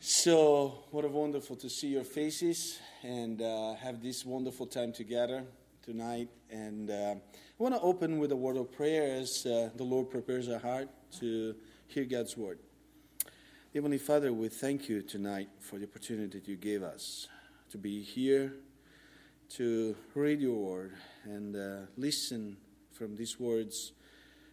[0.00, 5.42] So, what a wonderful to see your faces and uh, have this wonderful time together
[5.82, 6.28] tonight.
[6.50, 7.18] And uh, I
[7.58, 10.88] want to open with a word of prayer as uh, the Lord prepares our heart
[11.18, 11.56] to
[11.88, 12.60] hear God's word.
[13.74, 17.26] Heavenly Father, we thank you tonight for the opportunity that you gave us
[17.72, 18.54] to be here,
[19.56, 20.92] to read your word,
[21.24, 22.56] and uh, listen
[22.92, 23.94] from these words,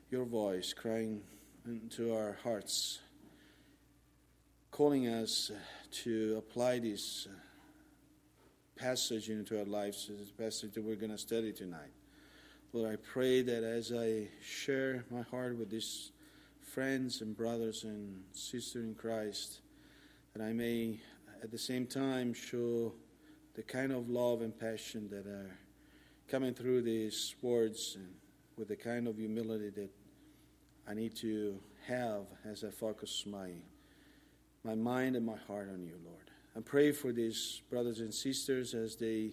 [0.10, 1.22] your voice crying
[1.68, 3.02] into our hearts
[4.76, 5.52] calling us
[5.90, 7.34] to apply this uh,
[8.78, 11.94] passage into our lives, this passage that we're going to study tonight.
[12.74, 16.12] Lord, I pray that as I share my heart with these
[16.60, 19.62] friends and brothers and sisters in Christ,
[20.34, 21.00] that I may
[21.42, 22.92] at the same time show
[23.54, 25.58] the kind of love and passion that are
[26.28, 28.10] coming through these words and
[28.58, 29.92] with the kind of humility that
[30.86, 33.52] I need to have as I focus my
[34.66, 36.32] my mind and my heart on you, Lord.
[36.58, 39.32] I pray for these brothers and sisters as they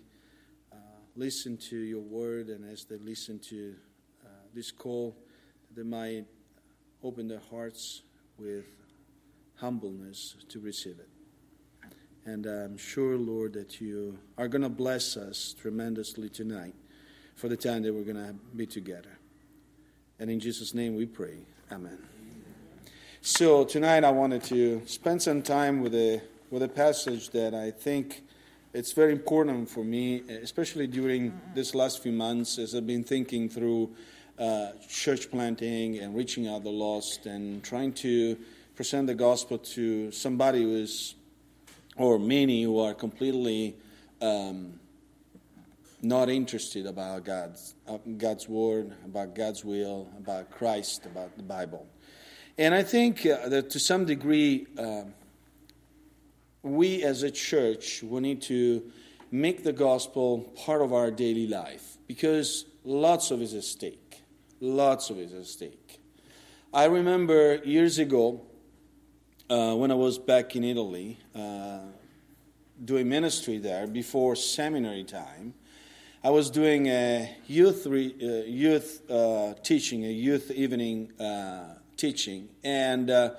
[0.70, 0.76] uh,
[1.16, 3.74] listen to your word and as they listen to
[4.24, 5.16] uh, this call,
[5.68, 6.26] that they might
[7.02, 8.02] open their hearts
[8.38, 8.66] with
[9.56, 11.08] humbleness to receive it.
[12.24, 16.74] And I'm sure, Lord, that you are going to bless us tremendously tonight
[17.36, 19.18] for the time that we're going to be together.
[20.20, 21.38] And in Jesus' name we pray.
[21.72, 22.21] Amen.
[23.24, 26.20] So tonight I wanted to spend some time with a
[26.50, 28.24] with a passage that I think
[28.72, 33.48] it's very important for me, especially during this last few months as I've been thinking
[33.48, 33.94] through
[34.40, 38.36] uh, church planting and reaching out the lost and trying to
[38.74, 41.14] present the gospel to somebody who is,
[41.96, 43.76] or many who are completely
[44.20, 44.80] um,
[46.02, 51.86] not interested about God's, uh, God's word, about God's will, about Christ, about the Bible.
[52.58, 55.04] And I think uh, that to some degree, uh,
[56.62, 58.82] we as a church, we need to
[59.30, 64.22] make the gospel part of our daily life because lots of it is at stake.
[64.60, 66.00] Lots of it is at stake.
[66.74, 68.42] I remember years ago
[69.48, 71.80] uh, when I was back in Italy uh,
[72.84, 75.54] doing ministry there before seminary time.
[76.22, 79.02] I was doing a youth, re, uh, youth
[79.64, 81.12] teaching, a youth evening
[81.96, 83.30] teaching, and uh,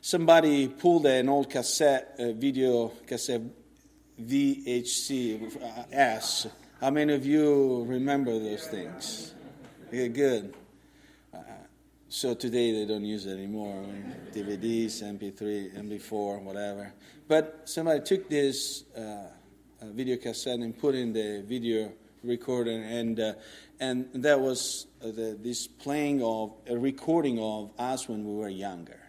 [0.00, 3.42] somebody pulled an old cassette, uh, video cassette
[4.20, 6.46] VHC uh, S.
[6.80, 9.34] How many of you remember those things?
[9.92, 10.54] Yeah, good.
[11.34, 11.38] Uh,
[12.08, 13.84] so today they don't use it anymore.
[14.32, 16.92] DVDs, MP3, MP4, whatever.
[17.28, 19.30] But somebody took this uh,
[19.82, 23.36] video cassette and put in the video recorder, and
[23.78, 29.00] and that was the, this playing of a recording of us when we were younger,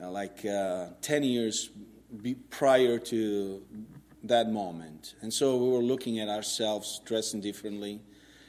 [0.00, 1.70] uh, like uh, 10 years
[2.50, 3.62] prior to
[4.22, 5.14] that moment.
[5.20, 8.00] And so we were looking at ourselves dressing differently.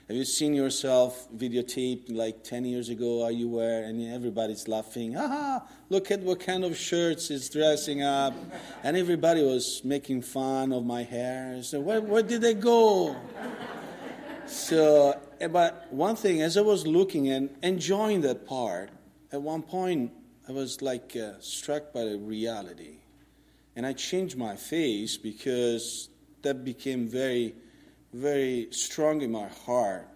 [0.08, 3.24] Have you seen yourself videotaped like 10 years ago?
[3.24, 3.86] Are you wear?
[3.86, 5.16] And everybody's laughing.
[5.18, 8.36] Ah, look at what kind of shirts is dressing up.
[8.84, 11.64] And everybody was making fun of my hair.
[11.64, 13.16] So where, where did they go?
[14.46, 15.20] So,
[15.51, 18.90] but one thing, as I was looking and enjoying that part,
[19.31, 20.12] at one point
[20.47, 22.97] I was like uh, struck by the reality.
[23.75, 26.09] And I changed my face because
[26.44, 27.56] that became very,
[28.13, 30.07] very strong in my heart.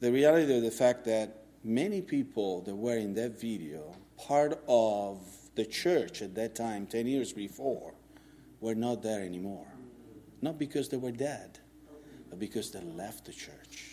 [0.00, 5.20] The reality of the fact that many people that were in that video, part of
[5.54, 7.94] the church at that time, 10 years before,
[8.60, 9.66] were not there anymore.
[10.40, 11.58] Not because they were dead,
[12.30, 13.91] but because they left the church.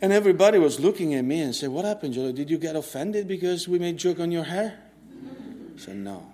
[0.00, 2.30] And everybody was looking at me and said, What happened, Joe?
[2.32, 4.78] Did you get offended because we made joke on your hair?
[5.74, 6.32] I said, No.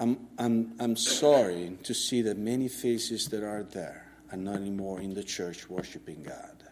[0.00, 5.00] I'm, I'm, I'm sorry to see that many faces that are there are not anymore
[5.00, 6.62] in the church worshiping God.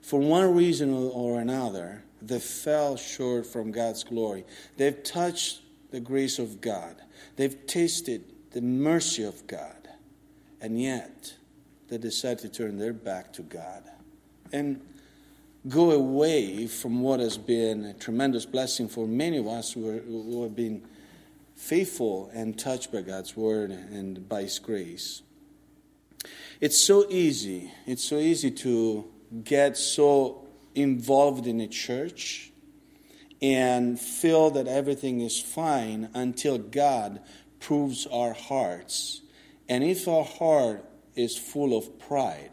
[0.00, 4.44] For one reason or another, they fell short from God's glory.
[4.76, 5.60] They've touched
[5.92, 6.96] the grace of God,
[7.36, 9.82] they've tasted the mercy of God
[10.62, 11.34] and yet
[11.88, 13.82] they decide to turn their back to God
[14.52, 14.80] and
[15.68, 20.00] go away from what has been a tremendous blessing for many of us who, are,
[20.00, 20.82] who have been
[21.56, 25.22] faithful and touched by God's word and by His grace.
[26.60, 27.72] It's so easy.
[27.86, 29.04] It's so easy to
[29.44, 32.50] get so involved in a church
[33.40, 37.20] and feel that everything is fine until God
[37.58, 39.22] proves our hearts
[39.72, 40.84] and if our heart
[41.14, 42.50] is full of pride,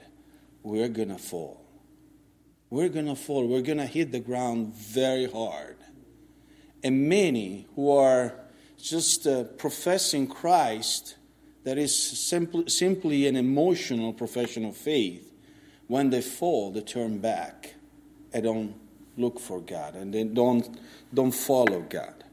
[0.63, 1.65] we're going to fall.
[2.69, 3.47] We're going to fall.
[3.47, 5.77] We're going to hit the ground very hard.
[6.83, 8.35] And many who are
[8.77, 11.15] just uh, professing Christ
[11.63, 15.31] that is simply, simply an emotional profession of faith.
[15.87, 17.73] When they fall, they turn back
[18.31, 18.75] and don't
[19.17, 20.79] look for God and they don't,
[21.13, 22.23] don't follow God.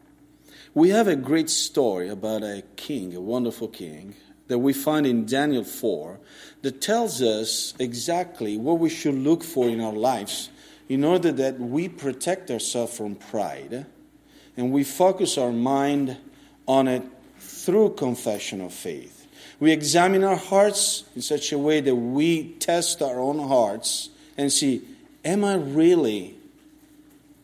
[0.74, 4.14] We have a great story about a king, a wonderful king,
[4.48, 6.18] that we find in Daniel 4
[6.62, 10.50] that tells us exactly what we should look for in our lives
[10.88, 13.86] in order that we protect ourselves from pride
[14.56, 16.16] and we focus our mind
[16.66, 17.02] on it
[17.38, 19.26] through confession of faith.
[19.58, 24.52] We examine our hearts in such a way that we test our own hearts and
[24.52, 24.82] see,
[25.24, 26.36] am I really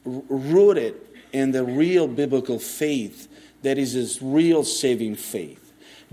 [0.04, 0.94] rooted
[1.32, 3.28] in the real biblical faith
[3.62, 5.61] that is a real saving faith?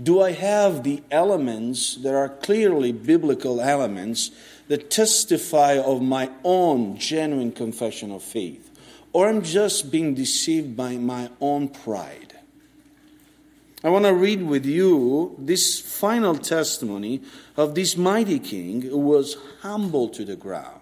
[0.02, 4.30] Do I have the elements that are clearly biblical elements
[4.68, 8.70] that testify of my own genuine confession of faith?
[9.12, 12.34] Or I'm just being deceived by my own pride?
[13.82, 17.22] I want to read with you this final testimony
[17.56, 20.80] of this mighty king who was humble to the ground.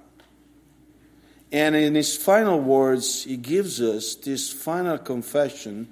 [1.53, 5.89] And in his final words, he gives us this final confession,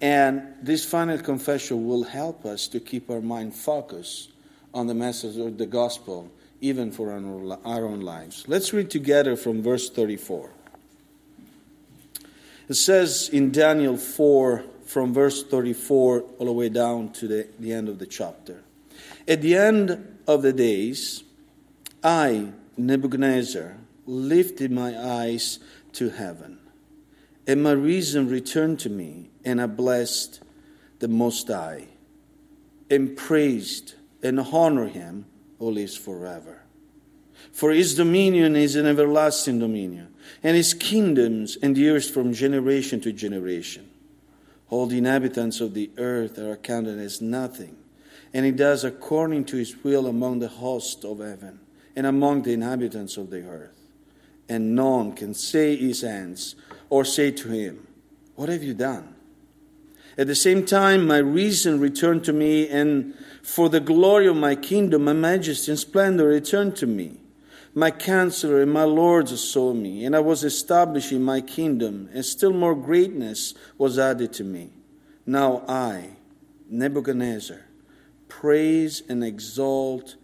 [0.00, 4.30] and this final confession will help us to keep our mind focused
[4.74, 8.44] on the message of the gospel, even for our own lives.
[8.46, 10.50] Let's read together from verse 34.
[12.68, 17.72] It says in Daniel 4 from verse 34 all the way down to the, the
[17.72, 18.62] end of the chapter.
[19.26, 21.24] At the end of the days,
[22.02, 23.76] I, Nebuchadnezzar,
[24.06, 25.58] lifted my eyes
[25.94, 26.58] to heaven,
[27.46, 30.42] and my reason returned to me, and I blessed
[30.98, 31.86] the Most High,
[32.90, 35.26] and praised and honored him
[35.58, 36.62] who lives forever.
[37.52, 40.12] For his dominion is an everlasting dominion,
[40.42, 43.88] and his kingdoms endures from generation to generation.
[44.68, 47.76] All the inhabitants of the earth are accounted as nothing,
[48.34, 51.60] and he does according to his will among the host of heaven
[51.94, 53.80] and among the inhabitants of the earth.
[54.48, 56.56] And none can say his hands
[56.90, 57.86] or say to him,
[58.34, 59.15] What have you done?
[60.18, 64.54] At the same time, my reason returned to me, and for the glory of my
[64.54, 67.20] kingdom, my majesty and splendor returned to me.
[67.74, 72.54] My counselor and my lords saw me, and I was establishing my kingdom, and still
[72.54, 74.70] more greatness was added to me.
[75.26, 76.16] Now I,
[76.70, 77.66] Nebuchadnezzar,
[78.28, 80.16] praise and exalt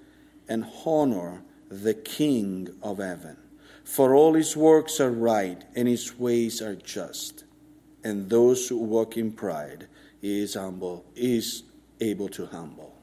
[0.49, 3.37] and honor the King of heaven.
[3.85, 7.42] For all his works are right, and his ways are just.
[8.05, 9.87] And those who walk in pride
[10.21, 11.63] is humble, is
[12.01, 12.95] able to humble.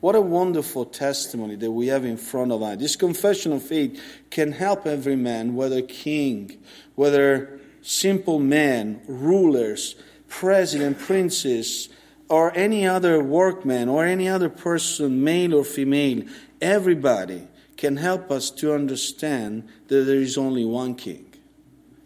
[0.00, 2.78] What a wonderful testimony that we have in front of us.
[2.78, 6.58] This confession of faith can help every man, whether king,
[6.94, 9.96] whether simple man, rulers,
[10.28, 11.90] president, princes,
[12.30, 16.22] or any other workman, or any other person, male or female.
[16.62, 21.29] Everybody can help us to understand that there is only one king.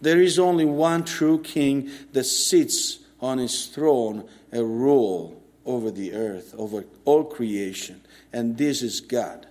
[0.04, 6.12] There is only one true king that sits on his throne and rule over the
[6.12, 8.02] earth, over all creation.
[8.30, 9.46] And this is God,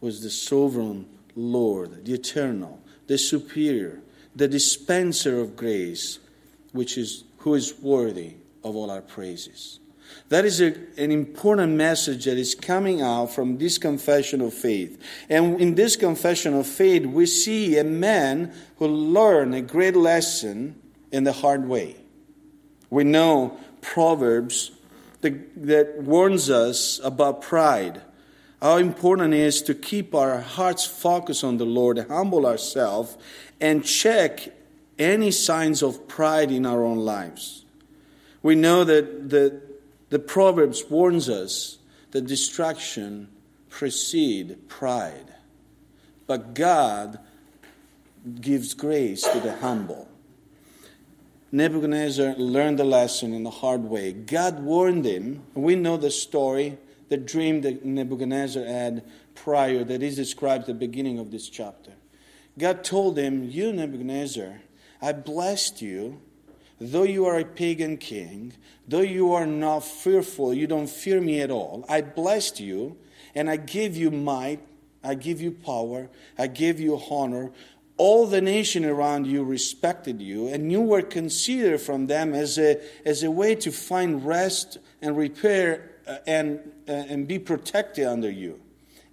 [0.00, 1.04] who is the sovereign
[1.36, 4.00] Lord, the eternal, the superior,
[4.34, 6.18] the dispenser of grace,
[6.72, 9.78] which is who is worthy of all our praises.
[10.28, 15.00] That is a, an important message that is coming out from this confession of faith.
[15.28, 20.80] And in this confession of faith, we see a man who learned a great lesson
[21.10, 21.96] in the hard way.
[22.90, 24.72] We know Proverbs
[25.22, 28.02] that warns us about pride.
[28.60, 33.16] How important it is to keep our hearts focused on the Lord, humble ourselves,
[33.60, 34.48] and check
[34.98, 37.64] any signs of pride in our own lives.
[38.42, 39.60] We know that the,
[40.12, 41.78] the Proverbs warns us
[42.10, 43.28] that distraction
[43.70, 45.32] precede pride.
[46.26, 47.18] But God
[48.38, 50.06] gives grace to the humble.
[51.50, 54.12] Nebuchadnezzar learned the lesson in the hard way.
[54.12, 55.44] God warned him.
[55.54, 56.76] We know the story,
[57.08, 59.04] the dream that Nebuchadnezzar had
[59.34, 61.92] prior that is described at the beginning of this chapter.
[62.58, 64.60] God told him, You, Nebuchadnezzar,
[65.00, 66.20] I blessed you,
[66.90, 68.52] though you are a pagan king,
[68.88, 71.84] though you are not fearful, you don't fear me at all.
[71.88, 72.96] I blessed you,
[73.34, 74.60] and I give you might,
[75.04, 76.08] I give you power,
[76.38, 77.52] I give you honor
[77.96, 82.80] all the nation around you respected you, and you were considered from them as a,
[83.06, 86.58] as a way to find rest and repair uh, and,
[86.88, 88.60] uh, and be protected under you.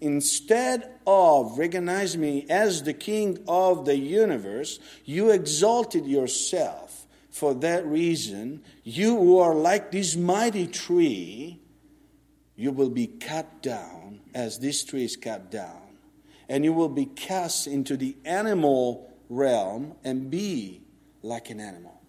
[0.02, 6.99] Instead of recognizing me as the king of the universe, you exalted yourself
[7.40, 11.58] for that reason, you who are like this mighty tree,
[12.58, 15.82] you will be cut down as this tree is cut down.
[16.50, 20.82] And you will be cast into the animal realm and be
[21.24, 22.02] like an animal.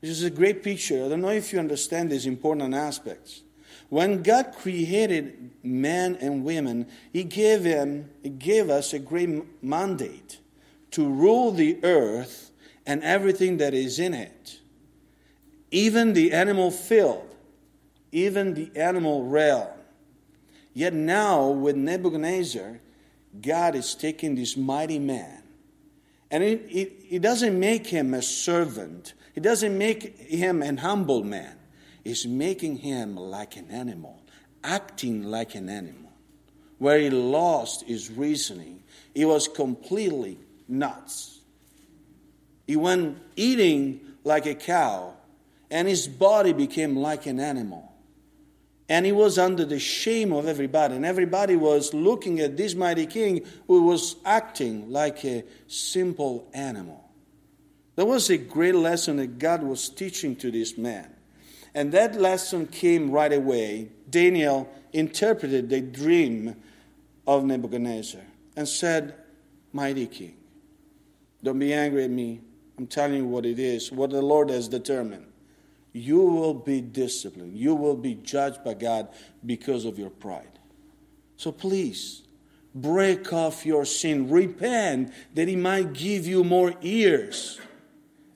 [0.00, 1.04] This is a great picture.
[1.04, 3.42] I don't know if you understand these important aspects.
[3.88, 10.38] When God created men and women, He gave, him, he gave us a great mandate
[10.92, 12.52] to rule the earth
[12.86, 14.58] and everything that is in it,
[15.70, 17.28] even the animal field,
[18.12, 19.68] even the animal realm.
[20.72, 22.80] Yet now, with Nebuchadnezzar,
[23.40, 25.42] God is taking this mighty man,
[26.30, 31.56] and it, doesn't make him a servant, it doesn't make him an humble man.
[32.04, 34.22] It's making him like an animal,
[34.62, 36.12] acting like an animal.
[36.78, 38.82] Where he lost his reasoning,
[39.14, 40.38] he was completely
[40.68, 41.33] nuts.
[42.66, 45.14] He went eating like a cow,
[45.70, 47.92] and his body became like an animal.
[48.88, 53.06] And he was under the shame of everybody, and everybody was looking at this mighty
[53.06, 57.02] king who was acting like a simple animal.
[57.96, 61.10] There was a great lesson that God was teaching to this man.
[61.74, 63.88] And that lesson came right away.
[64.08, 66.56] Daniel interpreted the dream
[67.26, 68.20] of Nebuchadnezzar
[68.56, 69.14] and said,
[69.72, 70.36] Mighty king,
[71.42, 72.40] don't be angry at me.
[72.78, 75.26] I'm telling you what it is, what the Lord has determined.
[75.92, 77.56] You will be disciplined.
[77.56, 79.08] You will be judged by God
[79.46, 80.58] because of your pride.
[81.36, 82.22] So please,
[82.74, 84.28] break off your sin.
[84.28, 87.60] Repent that He might give you more ears.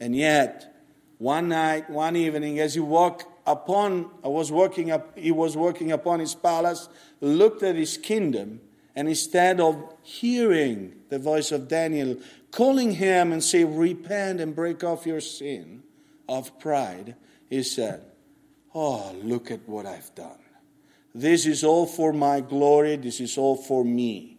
[0.00, 0.76] And yet,
[1.18, 5.90] one night, one evening, as you walk upon, I was walking up, he was working
[5.90, 6.88] upon his palace,
[7.20, 8.60] looked at his kingdom,
[8.94, 12.16] and instead of hearing the voice of Daniel,
[12.50, 15.82] calling him and say, Repent and break off your sin
[16.28, 17.14] of pride,
[17.48, 18.02] he said,
[18.74, 20.38] Oh, look at what I've done.
[21.14, 24.38] This is all for my glory, this is all for me.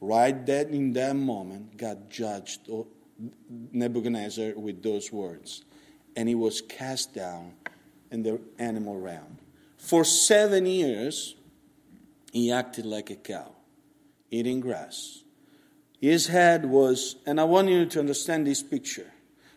[0.00, 2.68] Right then, in that moment, God judged
[3.72, 5.64] Nebuchadnezzar with those words,
[6.16, 7.54] and he was cast down
[8.10, 9.38] in the animal realm.
[9.78, 11.34] For seven years,
[12.32, 13.52] he acted like a cow,
[14.30, 15.23] eating grass
[16.10, 19.10] his head was, and I want you to understand this picture.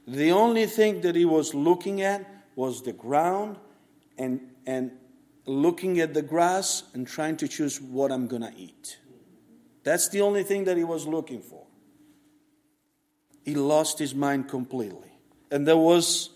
[0.07, 2.25] The only thing that he was looking at
[2.55, 3.57] was the ground
[4.17, 4.91] and, and
[5.45, 8.97] looking at the grass and trying to choose what I'm going to eat.
[9.83, 11.65] That's the only thing that he was looking for.
[13.43, 15.11] He lost his mind completely.
[15.51, 16.29] And there was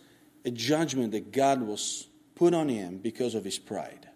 [0.43, 4.09] a judgment that God was put on him because of his pride.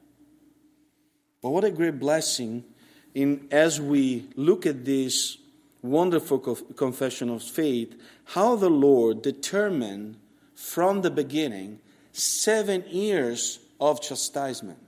[1.41, 2.65] But what a great blessing
[3.13, 5.37] in as we look at this
[5.85, 10.17] wonderful confession of faith how the Lord determined
[10.55, 11.79] from the beginning
[12.11, 14.79] seven years of chastisement.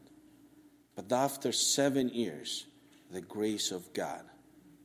[0.96, 2.66] But after seven years,
[3.12, 4.22] the grace of God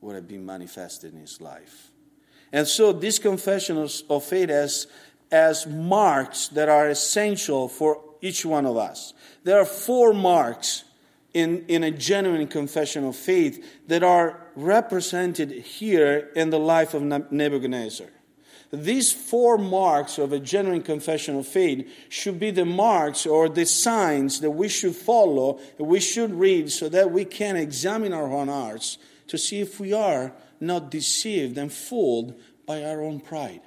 [0.00, 1.90] would have been manifested in his life.
[2.52, 4.87] And so, this confession of faith has,
[5.31, 9.14] has marks that are essential for each one of us.
[9.45, 10.85] There are four marks
[11.35, 17.03] in, in a genuine confession of faith that are represented here in the life of
[17.03, 18.09] Nebuchadnezzar.
[18.71, 23.67] These four marks of a genuine confession of faith should be the marks or the
[23.67, 28.49] signs that we should follow, we should read, so that we can examine our own
[28.49, 28.97] hearts
[29.29, 33.61] to see if we are not deceived and fooled by our own pride.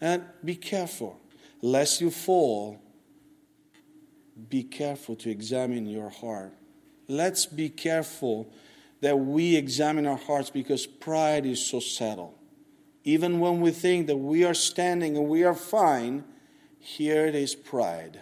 [0.00, 1.18] And be careful,
[1.60, 2.80] lest you fall.
[4.48, 6.52] Be careful to examine your heart
[7.08, 8.52] let's be careful
[9.00, 12.38] that we examine our hearts because pride is so subtle.
[13.04, 16.24] Even when we think that we are standing and we are fine,
[16.78, 18.20] here it is pride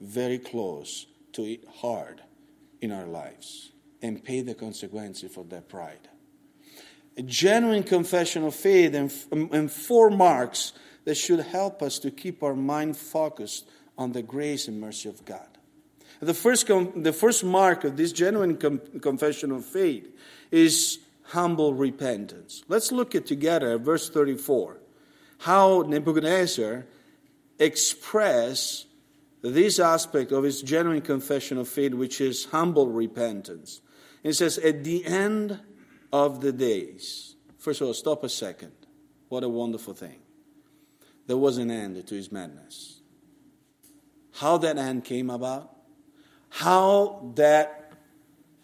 [0.00, 2.22] very close to it hard
[2.80, 6.08] in our lives and pay the consequences for that pride.
[7.16, 9.12] A genuine confession of faith and,
[9.52, 10.72] and four marks
[11.04, 13.66] that should help us to keep our mind focused
[13.96, 15.55] on the grace and mercy of God.
[16.20, 20.08] The first, the first mark of this genuine com- confession of faith
[20.50, 22.64] is humble repentance.
[22.68, 24.78] Let's look at together verse 34.
[25.38, 26.86] How Nebuchadnezzar
[27.58, 28.86] express
[29.42, 33.80] this aspect of his genuine confession of faith, which is humble repentance.
[34.22, 35.60] It says, At the end
[36.12, 37.34] of the days.
[37.58, 38.72] First of all, stop a second.
[39.28, 40.18] What a wonderful thing.
[41.26, 43.00] There was an end to his madness.
[44.34, 45.75] How that end came about?
[46.50, 47.92] How that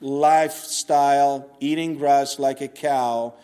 [0.01, 3.35] lifestyle, eating grass like a cow,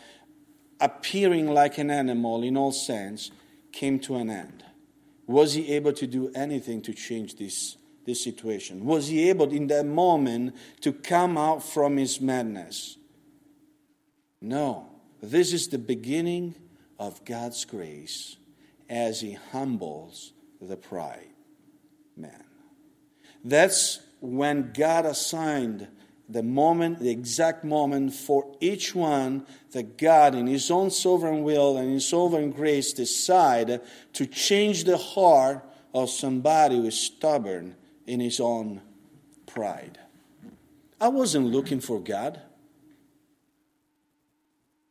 [0.81, 3.31] appearing like an animal in all sense,
[3.73, 4.65] came to an end.
[5.27, 7.77] Was he able to do anything to change this,
[8.07, 8.85] this situation?
[8.85, 12.97] Was he able in that moment to come out from his madness?
[14.41, 14.89] No.
[15.21, 16.55] This is the beginning
[16.99, 18.37] of God's grace
[18.89, 21.29] as he humbles the pride
[22.17, 22.45] man.
[23.45, 25.89] That's when God assigned
[26.29, 31.77] the moment, the exact moment for each one that God, in His own sovereign will
[31.77, 33.81] and His sovereign grace, decided
[34.13, 38.81] to change the heart of somebody who is stubborn in his own
[39.47, 39.99] pride.
[41.01, 42.41] I wasn't looking for God,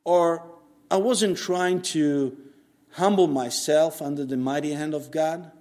[0.03, 0.55] or
[0.89, 2.37] I wasn't trying to
[2.91, 5.51] humble myself under the mighty hand of God.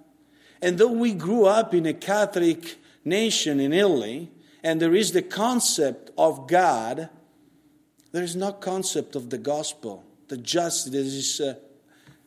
[0.61, 4.29] And though we grew up in a Catholic nation in Italy,
[4.63, 7.09] and there is the concept of God,
[8.11, 11.55] there is no concept of the gospel, the justice is, uh,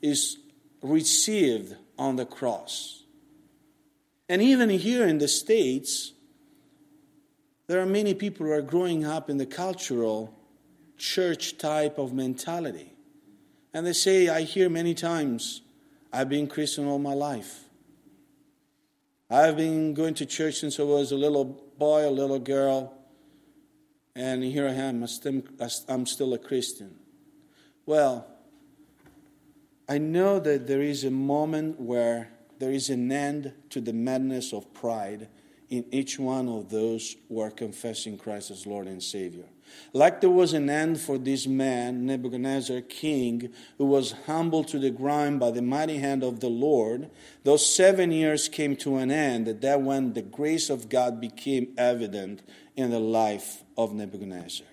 [0.00, 0.38] is
[0.82, 3.04] received on the cross.
[4.28, 6.12] And even here in the States,
[7.66, 10.34] there are many people who are growing up in the cultural
[10.96, 12.92] church type of mentality.
[13.72, 15.62] And they say, I hear many times,
[16.12, 17.69] I've been Christian all my life.
[19.32, 21.44] I've been going to church since I was a little
[21.78, 22.92] boy, a little girl,
[24.16, 25.06] and here I am.
[25.88, 26.96] I'm still a Christian.
[27.86, 28.26] Well,
[29.88, 34.52] I know that there is a moment where there is an end to the madness
[34.52, 35.28] of pride
[35.68, 39.46] in each one of those who are confessing Christ as Lord and Savior.
[39.92, 44.90] Like there was an end for this man, Nebuchadnezzar, king, who was humbled to the
[44.90, 47.10] ground by the mighty hand of the Lord,
[47.44, 49.46] those seven years came to an end.
[49.60, 52.42] That when the grace of God became evident
[52.76, 54.66] in the life of Nebuchadnezzar.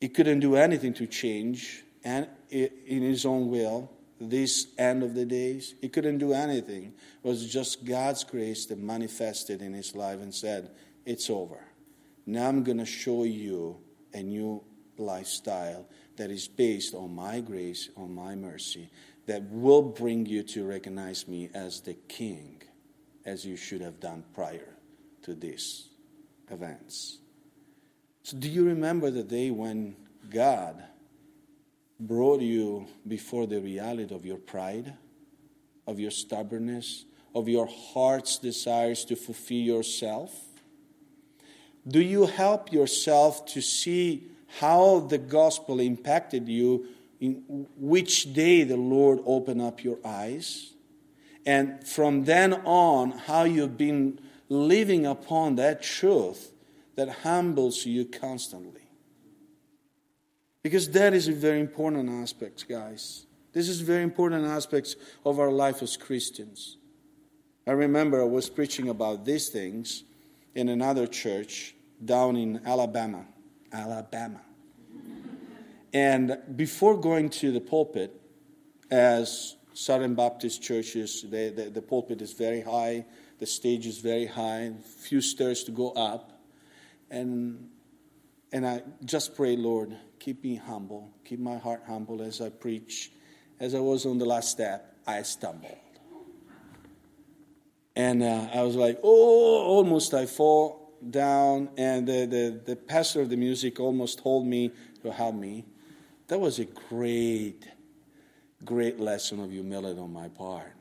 [0.00, 5.24] He couldn't do anything to change and in his own will this end of the
[5.24, 5.74] days.
[5.80, 6.94] He couldn't do anything.
[7.22, 10.70] It was just God's grace that manifested in his life and said,
[11.04, 11.58] It's over.
[12.26, 13.78] Now I'm going to show you
[14.12, 14.62] a new
[14.96, 18.90] lifestyle that is based on my grace, on my mercy,
[19.26, 22.62] that will bring you to recognize me as the king,
[23.24, 24.76] as you should have done prior
[25.22, 25.88] to these
[26.50, 27.18] events.
[28.22, 29.96] So, do you remember the day when
[30.30, 30.82] God
[31.98, 34.94] brought you before the reality of your pride,
[35.86, 40.32] of your stubbornness, of your heart's desires to fulfill yourself?
[41.86, 46.86] Do you help yourself to see how the gospel impacted you,
[47.20, 50.72] in which day the Lord opened up your eyes?
[51.46, 54.18] And from then on, how you've been
[54.48, 56.52] living upon that truth
[56.96, 58.82] that humbles you constantly.
[60.62, 63.26] Because that is a very important aspect, guys.
[63.52, 66.78] This is very important aspects of our life as Christians.
[67.66, 70.04] I remember I was preaching about these things
[70.54, 73.26] in another church down in Alabama.
[73.72, 74.40] Alabama.
[75.92, 78.20] and before going to the pulpit,
[78.90, 83.04] as Southern Baptist churches, they, the, the pulpit is very high,
[83.40, 86.40] the stage is very high, few stairs to go up.
[87.10, 87.68] And,
[88.52, 93.10] and I just pray, Lord, keep me humble, keep my heart humble as I preach.
[93.58, 95.83] As I was on the last step, I stumbled.
[97.96, 103.20] And uh, I was like, oh, almost I fall down, and the, the, the pastor
[103.20, 105.66] of the music almost told me to help me.
[106.28, 107.68] That was a great,
[108.64, 110.72] great lesson of humility on my part.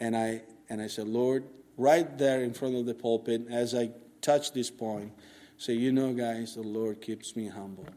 [0.00, 1.44] And I, and I said, Lord,
[1.76, 5.12] right there in front of the pulpit, as I touch this point,
[5.58, 7.88] say, you know, guys, the Lord keeps me humble.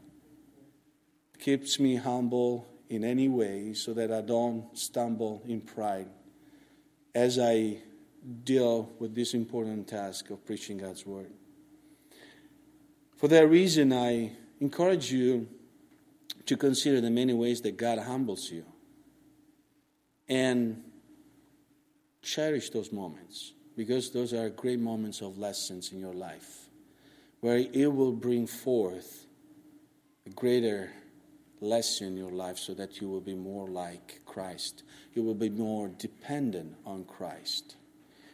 [1.38, 6.08] Keeps me humble in any way so that I don't stumble in pride
[7.14, 7.78] as I
[8.44, 11.30] deal with this important task of preaching God's word.
[13.16, 15.48] For that reason, I encourage you
[16.46, 18.64] to consider the many ways that God humbles you
[20.28, 20.82] and
[22.22, 26.68] cherish those moments because those are great moments of lessons in your life
[27.40, 29.26] where it will bring forth
[30.26, 30.90] a greater
[31.60, 34.82] lesson in your life so that you will be more like Christ.
[35.14, 37.76] You will be more dependent on Christ.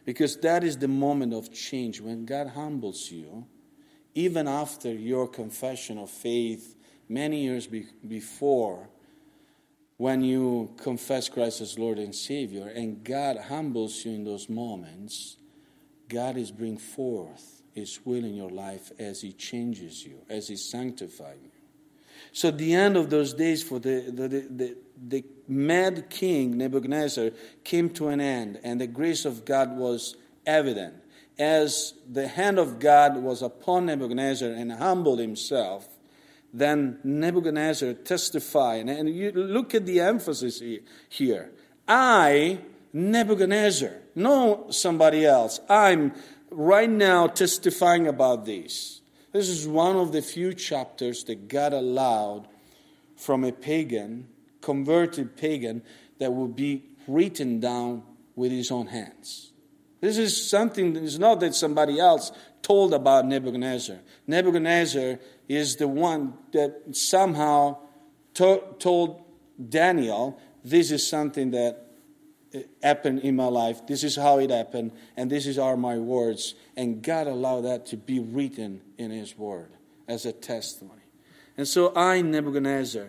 [0.04, 3.46] Because that is the moment of change when God humbles you
[4.14, 6.76] even after your confession of faith
[7.08, 8.88] many years be- before,
[9.96, 15.36] when you confess Christ as Lord and Savior, and God humbles you in those moments,
[16.08, 20.56] God is bringing forth His will in your life as He changes you, as He
[20.56, 21.50] sanctifies you.
[22.32, 24.76] So, the end of those days, for the, the, the, the
[25.48, 27.30] mad king Nebuchadnezzar
[27.62, 30.94] came to an end and the grace of God was evident.
[31.38, 35.88] As the hand of God was upon Nebuchadnezzar and humbled himself,
[36.52, 38.88] then Nebuchadnezzar testified.
[38.88, 40.62] And you look at the emphasis
[41.08, 41.50] here.
[41.88, 42.60] I,
[42.92, 45.58] Nebuchadnezzar, no somebody else.
[45.68, 46.14] I'm
[46.50, 49.00] right now testifying about this.
[49.32, 52.46] This is one of the few chapters that God allowed
[53.16, 54.28] from a pagan,
[54.64, 55.82] converted pagan,
[56.18, 58.02] that would be written down
[58.34, 59.52] with his own hands.
[60.00, 63.98] This is something, it's not that somebody else told about Nebuchadnezzar.
[64.26, 67.78] Nebuchadnezzar is the one that somehow
[68.34, 69.22] to- told
[69.68, 71.86] Daniel, This is something that
[72.54, 73.86] uh, happened in my life.
[73.86, 76.54] This is how it happened, and this is are my words.
[76.76, 79.70] And God allowed that to be written in His Word
[80.08, 81.02] as a testimony.
[81.56, 83.08] And so I, Nebuchadnezzar,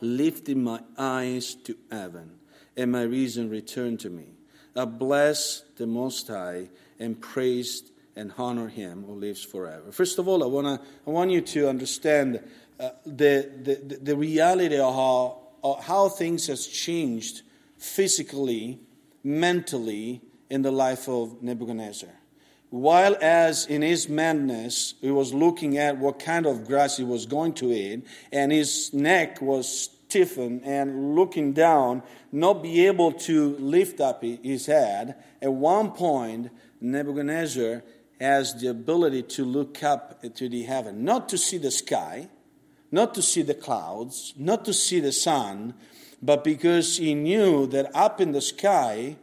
[0.00, 2.38] lifted my eyes to heaven,
[2.76, 4.26] and my reason returned to me.
[4.76, 9.92] I blessed the Most High and praised and honor Him who lives forever.
[9.92, 12.40] First of all, I, wanna, I want you to understand
[12.78, 17.42] uh, the, the, the reality of how, of how things has changed
[17.78, 18.80] physically,
[19.24, 22.10] mentally in the life of Nebuchadnezzar.
[22.70, 27.26] While as in his madness, he was looking at what kind of grass he was
[27.26, 33.56] going to eat, and his neck was stiffened and looking down, not be able to
[33.58, 35.16] lift up his head.
[35.42, 37.82] At one point, Nebuchadnezzar
[38.20, 42.28] has the ability to look up to the heaven, not to see the sky,
[42.92, 45.74] not to see the clouds, not to see the sun,
[46.22, 49.16] but because he knew that up in the sky,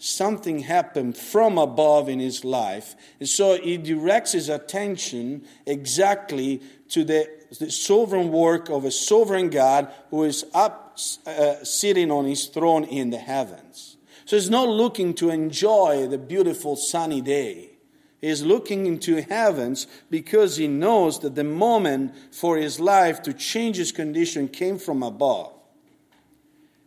[0.00, 2.96] something happened from above in his life.
[3.20, 9.50] And so he directs his attention exactly to the, the sovereign work of a sovereign
[9.50, 13.98] God who is up uh, sitting on his throne in the heavens.
[14.24, 17.70] So he's not looking to enjoy the beautiful sunny day.
[18.22, 23.76] He's looking into heavens because he knows that the moment for his life to change
[23.76, 25.52] his condition came from above.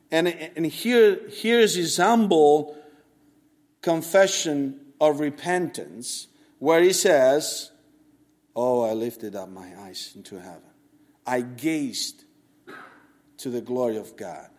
[0.09, 2.77] And, and here, here's his humble
[3.83, 7.69] confession of repentance, where he says,
[8.55, 10.61] Oh, I lifted up my eyes into heaven.
[11.25, 12.23] I gazed
[13.37, 14.49] to the glory of God.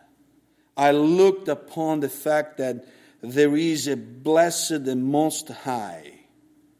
[0.76, 2.86] I looked upon the fact that
[3.20, 6.20] there is a blessed and most high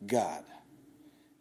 [0.05, 0.45] God.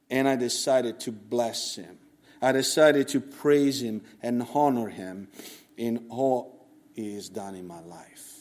[0.10, 1.98] And I decided to bless him.
[2.42, 5.30] I decided to praise him and honor him
[5.78, 8.33] in all He is done in my life.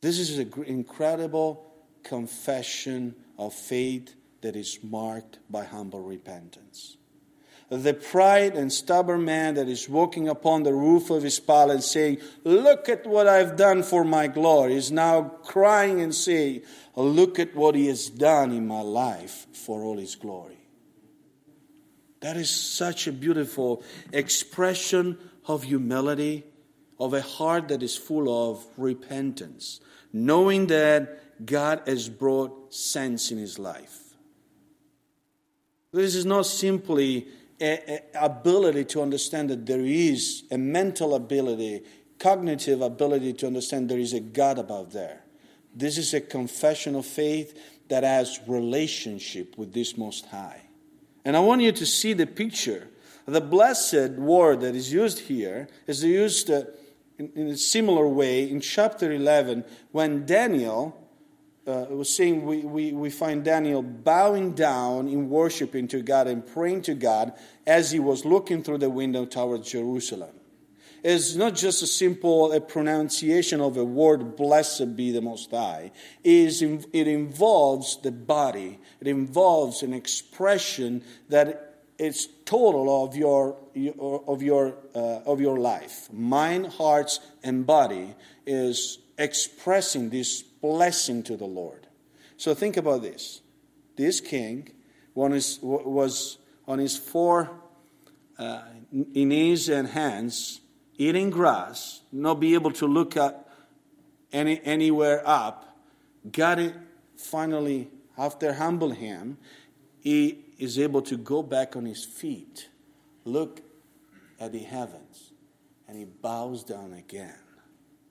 [0.00, 1.66] This is an incredible
[2.02, 6.96] confession of faith that is marked by humble repentance.
[7.68, 12.18] The pride and stubborn man that is walking upon the roof of his palace saying,
[12.42, 16.62] Look at what I've done for my glory, is now crying and saying,
[16.96, 20.58] Look at what he has done in my life for all his glory.
[22.20, 26.44] That is such a beautiful expression of humility,
[27.00, 29.80] of a heart that is full of repentance,
[30.12, 34.14] knowing that God has brought sense in his life.
[35.92, 37.26] This is not simply
[38.14, 41.82] ability to understand that there is a mental ability,
[42.18, 45.24] cognitive ability to understand there is a God above there.
[45.74, 47.58] This is a confession of faith
[47.88, 50.62] that has relationship with this Most High.
[51.24, 52.88] And I want you to see the picture
[53.30, 56.64] the blessed word that is used here is used uh,
[57.20, 60.96] in, in, a similar way in chapter 11 when Daniel
[61.66, 66.46] uh, was saying, we, we, we find Daniel bowing down in worshiping to God and
[66.46, 67.34] praying to God
[67.66, 70.34] as he was looking through the window towards Jerusalem.
[71.02, 75.92] It's not just a simple a pronunciation of a word, blessed be the Most High.
[76.24, 81.69] It, is, it involves the body, it involves an expression that
[82.00, 83.58] it's total of your,
[84.26, 86.10] of your, uh, of your life.
[86.10, 88.14] Mind, hearts, and body
[88.46, 91.86] is expressing this blessing to the Lord.
[92.38, 93.42] So think about this.
[93.96, 94.70] This king
[95.14, 97.50] was on his four
[98.38, 100.62] uh, knees and hands,
[100.96, 103.46] eating grass, not be able to look at
[104.32, 105.76] any, anywhere up,
[106.32, 106.74] got it
[107.14, 109.36] finally, after humble him,
[110.00, 112.68] he is able to go back on his feet,
[113.24, 113.62] look
[114.38, 115.32] at the heavens,
[115.88, 117.38] and he bows down again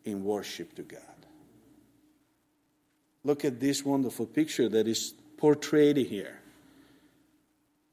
[0.04, 1.02] in worship to God.
[3.24, 6.40] Look at this wonderful picture that is portrayed here.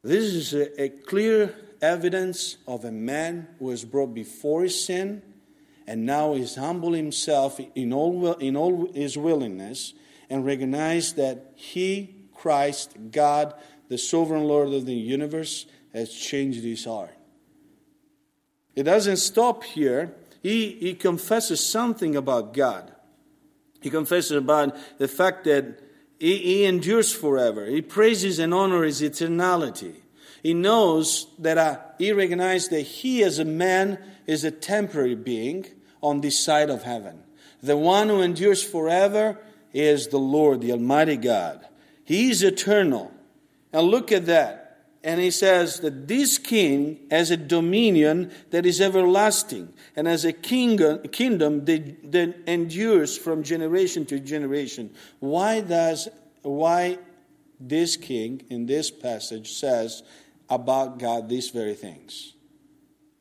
[0.03, 5.23] This is a, a clear evidence of a man who was brought before his sin
[5.87, 9.95] and now is humble himself in all, in all his willingness
[10.31, 13.55] and recognize that he, Christ, God,
[13.89, 17.15] the sovereign Lord of the universe, has changed his heart.
[18.75, 20.15] It doesn't stop here.
[20.43, 22.93] He, he confesses something about God.
[23.81, 25.81] He confesses about the fact that
[26.19, 27.67] he, he endures forever.
[27.67, 29.95] He praises and honors eternality.
[30.43, 35.67] He knows that uh, he recognizes that he, as a man, is a temporary being
[36.03, 37.23] on this side of heaven.
[37.63, 39.39] The one who endures forever
[39.73, 41.67] is the Lord, the Almighty God.
[42.05, 43.13] He is eternal.
[43.77, 44.79] And look at that.
[45.05, 50.33] And he says that this king has a dominion that is everlasting and has a
[50.33, 54.95] kingdom, kingdom that, that endures from generation to generation.
[55.21, 56.09] Why does,
[56.41, 56.99] why
[57.61, 60.03] this king in this passage says
[60.49, 62.33] about God these very things?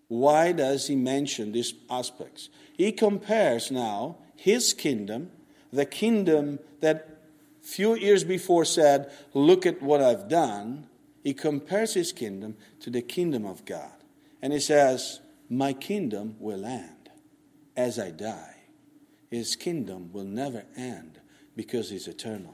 [0.07, 2.47] Why does he mention these aspects?
[2.77, 5.31] He compares now his kingdom,
[5.73, 7.14] the kingdom that
[7.65, 10.87] few years before said, Look at what I've done.
[11.23, 13.91] He compares his kingdom to the kingdom of God.
[14.41, 17.09] And he says, My kingdom will end
[17.75, 18.55] as I die.
[19.31, 21.19] His kingdom will never end
[21.55, 22.53] because he's eternal.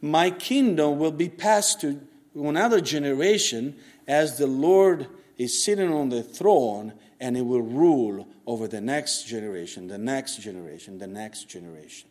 [0.00, 2.00] My kingdom will be passed to
[2.34, 3.76] another generation
[4.08, 5.06] as the Lord
[5.38, 10.40] is sitting on the throne and he will rule over the next generation, the next
[10.40, 12.09] generation, the next generation.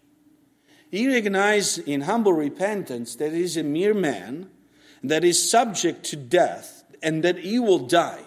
[0.89, 4.49] He recognized in humble repentance that he is a mere man,
[5.04, 8.23] that is subject to death, and that he will die.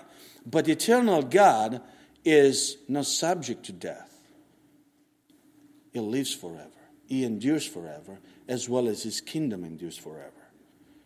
[0.47, 1.83] But eternal God
[2.25, 4.09] is not subject to death.
[5.93, 6.71] He lives forever,
[7.07, 10.33] he endures forever, as well as his kingdom endures forever.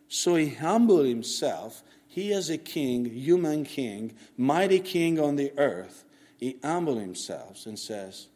[0.09, 1.83] So he humbled himself.
[2.07, 6.05] He, as a king, human king, mighty king on the earth,
[6.39, 8.29] he humbled himself and says,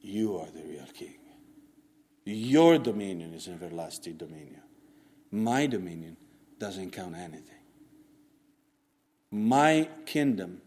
[0.00, 1.16] You are the real king.
[2.24, 4.62] Your dominion is everlasting dominion.
[5.30, 6.16] My dominion
[6.58, 7.60] doesn't count anything.
[9.30, 10.62] My kingdom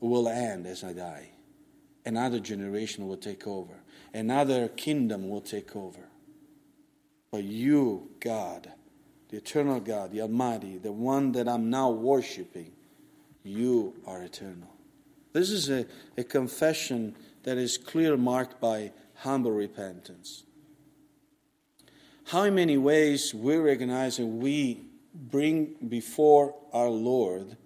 [0.00, 1.28] will end as I die.
[2.04, 3.74] Another generation will take over.
[4.14, 6.08] Another kingdom will take over.
[7.30, 8.72] But you, God,
[9.28, 12.72] the eternal God, the Almighty, the one that I'm now worshiping,
[13.42, 14.74] you are eternal.
[15.34, 20.44] This is a, a confession that is clear marked by humble repentance.
[22.28, 27.56] How many ways we recognize and we bring before our Lord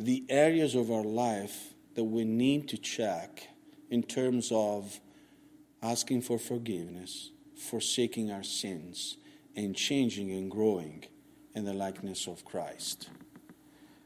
[0.00, 3.46] the areas of our life that we need to check
[3.88, 4.98] in terms of
[5.80, 9.16] asking for forgiveness, forsaking our sins,
[9.54, 11.04] and changing and growing
[11.54, 13.10] in the likeness of Christ.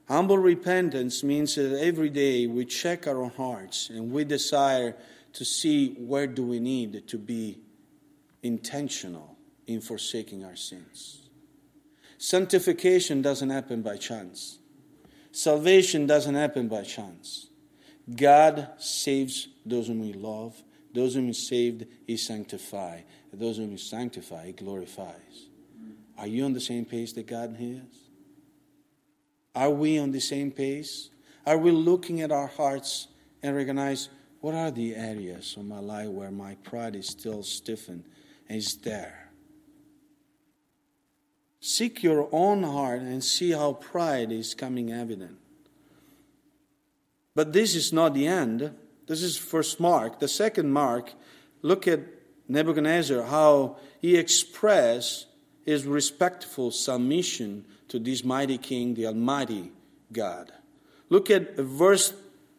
[0.06, 4.94] Humble repentance means that every day we check our own hearts and we desire
[5.32, 7.58] to see where do we need to be
[8.42, 9.31] intentional
[9.74, 11.22] in forsaking our sins.
[12.18, 14.58] Sanctification doesn't happen by chance.
[15.32, 17.48] Salvation doesn't happen by chance.
[18.14, 20.62] God saves those whom He loves.
[20.94, 23.02] Those whom He saved, He sanctifies.
[23.32, 25.48] Those whom He sanctifies, He glorifies.
[26.18, 27.80] Are you on the same page that God is?
[29.54, 31.10] Are we on the same pace?
[31.46, 33.08] Are we looking at our hearts
[33.42, 34.08] and recognize
[34.40, 38.04] what are the areas of my life where my pride is still stiffened
[38.48, 39.21] and is there?
[41.64, 45.38] Seek your own heart and see how pride is coming evident.
[47.36, 48.74] But this is not the end.
[49.06, 50.18] This is first mark.
[50.18, 51.12] The second mark,
[51.62, 52.00] look at
[52.48, 55.28] Nebuchadnezzar, how he expressed
[55.64, 59.70] his respectful submission to this mighty king, the Almighty
[60.12, 60.50] God.
[61.10, 62.12] Look at verse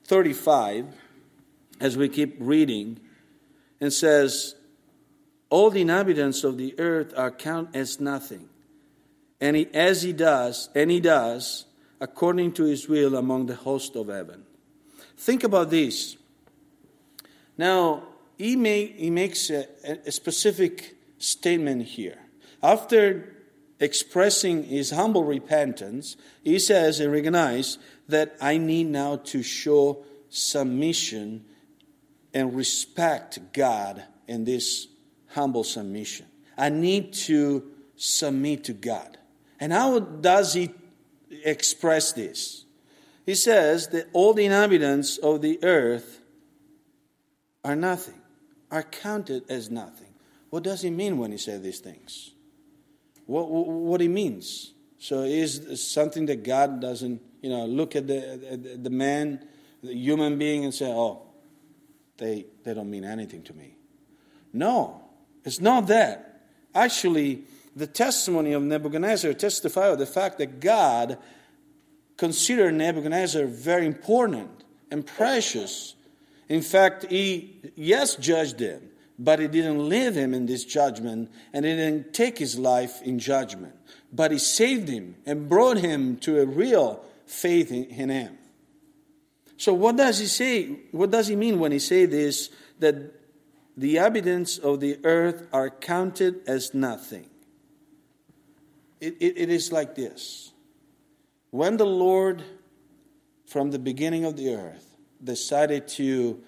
[0.06, 0.86] 35
[1.82, 3.02] as we keep reading
[3.82, 4.56] and says,
[5.50, 8.48] All the inhabitants of the earth are counted as nothing.
[9.44, 11.66] And he, as he does, and he does,
[12.00, 14.46] according to his will among the host of heaven.
[15.18, 16.16] Think about this.
[17.58, 18.04] Now,
[18.38, 19.68] he, may, he makes a,
[20.06, 22.20] a specific statement here.
[22.64, 23.36] After
[23.82, 31.44] expressing his humble repentance, he says and recognizes that I need now to show submission
[32.34, 34.88] and respect God in this
[35.32, 36.28] humble submission.
[36.58, 39.18] I need to submit to God.
[39.64, 40.72] And how does he
[41.46, 42.66] express this?
[43.26, 46.20] He says that all the inhabitants of the earth
[47.64, 48.20] are nothing,
[48.70, 50.14] are counted as nothing.
[50.50, 52.32] What does he mean when he says these things?
[53.26, 54.74] what, what he means.
[55.00, 59.46] So is something that God doesn't you know, look at the, the man,
[59.82, 61.22] the human being, and say, oh,
[62.18, 63.78] they, they don't mean anything to me.
[64.52, 65.06] No,
[65.46, 66.42] it's not that.
[66.76, 67.46] Actually,
[67.76, 71.18] the testimony of Nebuchadnezzar testifies of the fact that God
[72.18, 75.96] considered Nebuchadnezzar very important and precious.
[76.50, 81.66] In fact, he, yes, judged him, but he didn't leave him in this judgment and
[81.66, 83.76] he didn't take his life in judgment.
[84.12, 88.38] But he saved him and brought him to a real faith in, in him.
[89.58, 90.66] So, what does he say?
[90.92, 92.50] What does he mean when he say this?
[92.80, 92.96] That
[93.78, 97.30] the inhabitants of the earth are counted as nothing.
[99.04, 100.54] It, it, it is like this.
[101.50, 102.42] When the Lord,
[103.46, 106.42] from the beginning of the earth, decided to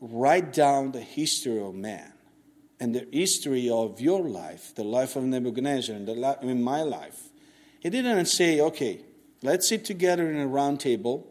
[0.00, 2.12] write down the history of man
[2.78, 6.82] and the history of your life, the life of Nebuchadnezzar, and the li- in my
[6.82, 7.30] life,
[7.80, 9.00] he didn't say, okay,
[9.42, 11.26] let's sit together in a round table,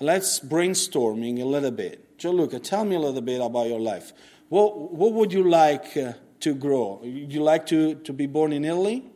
[0.00, 2.18] let's brainstorming a little bit.
[2.18, 4.12] Gianluca, tell me a little bit about your life.
[4.50, 7.00] What, what would you like uh, to grow?
[7.02, 9.12] You like to, to be born in Italy?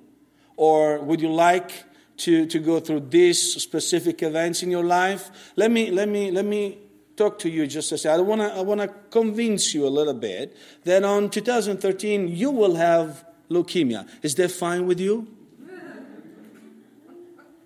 [0.60, 1.84] Or would you like
[2.18, 5.30] to, to go through these specific events in your life?
[5.56, 6.76] Let me, let me, let me
[7.16, 8.20] talk to you just a second.
[8.20, 12.74] I want to I wanna convince you a little bit that on 2013 you will
[12.74, 14.06] have leukemia.
[14.20, 15.28] Is that fine with you?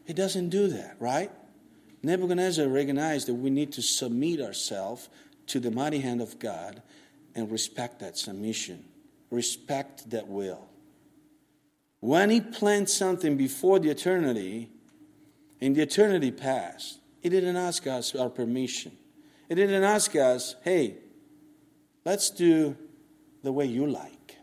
[0.07, 1.33] He doesn't do that, right?
[2.05, 5.09] Nebuchadnezzar recognized that we need to submit ourselves
[5.49, 6.81] to the mighty hand of God
[7.35, 8.85] and respect that submission,
[9.33, 10.69] respect that will.
[12.05, 14.69] When he planned something before the eternity,
[15.59, 18.93] in the eternity past, he didn't ask us our permission.
[19.49, 20.99] He didn't ask us, hey,
[22.05, 22.77] let's do
[23.43, 24.37] the way you like.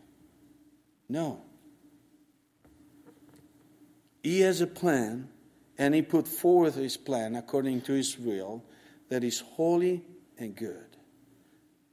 [1.08, 1.42] No.
[4.24, 5.28] He has a plan,
[5.78, 8.64] and he put forth his plan according to his will
[9.08, 10.02] that is holy
[10.36, 10.91] and good.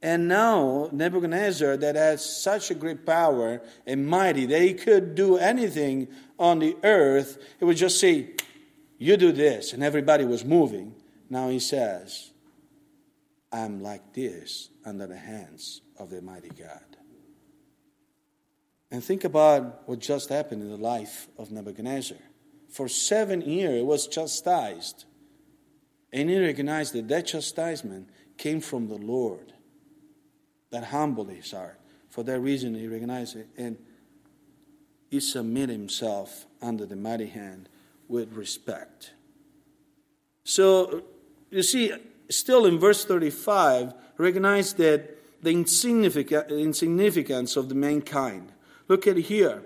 [0.02, 5.36] And now, Nebuchadnezzar, that has such a great power and mighty that he could do
[5.36, 6.08] anything
[6.38, 8.30] on the earth, he would just say,
[8.98, 9.74] You do this.
[9.74, 10.94] And everybody was moving.
[11.28, 12.30] Now he says,
[13.52, 16.80] I'm like this under the hands of the mighty God.
[18.90, 22.18] And think about what just happened in the life of Nebuchadnezzar.
[22.70, 25.04] For seven years, he was chastised.
[26.12, 29.52] And he recognized that that chastisement came from the Lord
[30.70, 31.78] that humbled his heart.
[32.08, 33.48] For that reason, he recognized it.
[33.56, 33.76] And
[35.10, 37.68] he submitted himself under the mighty hand
[38.08, 39.12] with respect.
[40.44, 41.02] So,
[41.50, 41.92] you see,
[42.28, 48.52] still in verse 35, recognize that the insignificance of the mankind.
[48.88, 49.62] Look at here.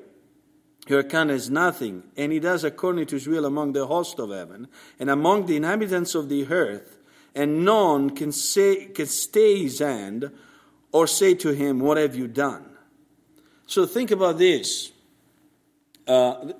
[0.86, 4.30] Your account is nothing, and he does according to his will among the host of
[4.30, 6.98] heaven and among the inhabitants of the earth,
[7.34, 10.30] and none can, say, can stay his hand
[10.94, 12.64] or say to him, What have you done?
[13.66, 14.92] So think about this.
[16.06, 16.52] Uh,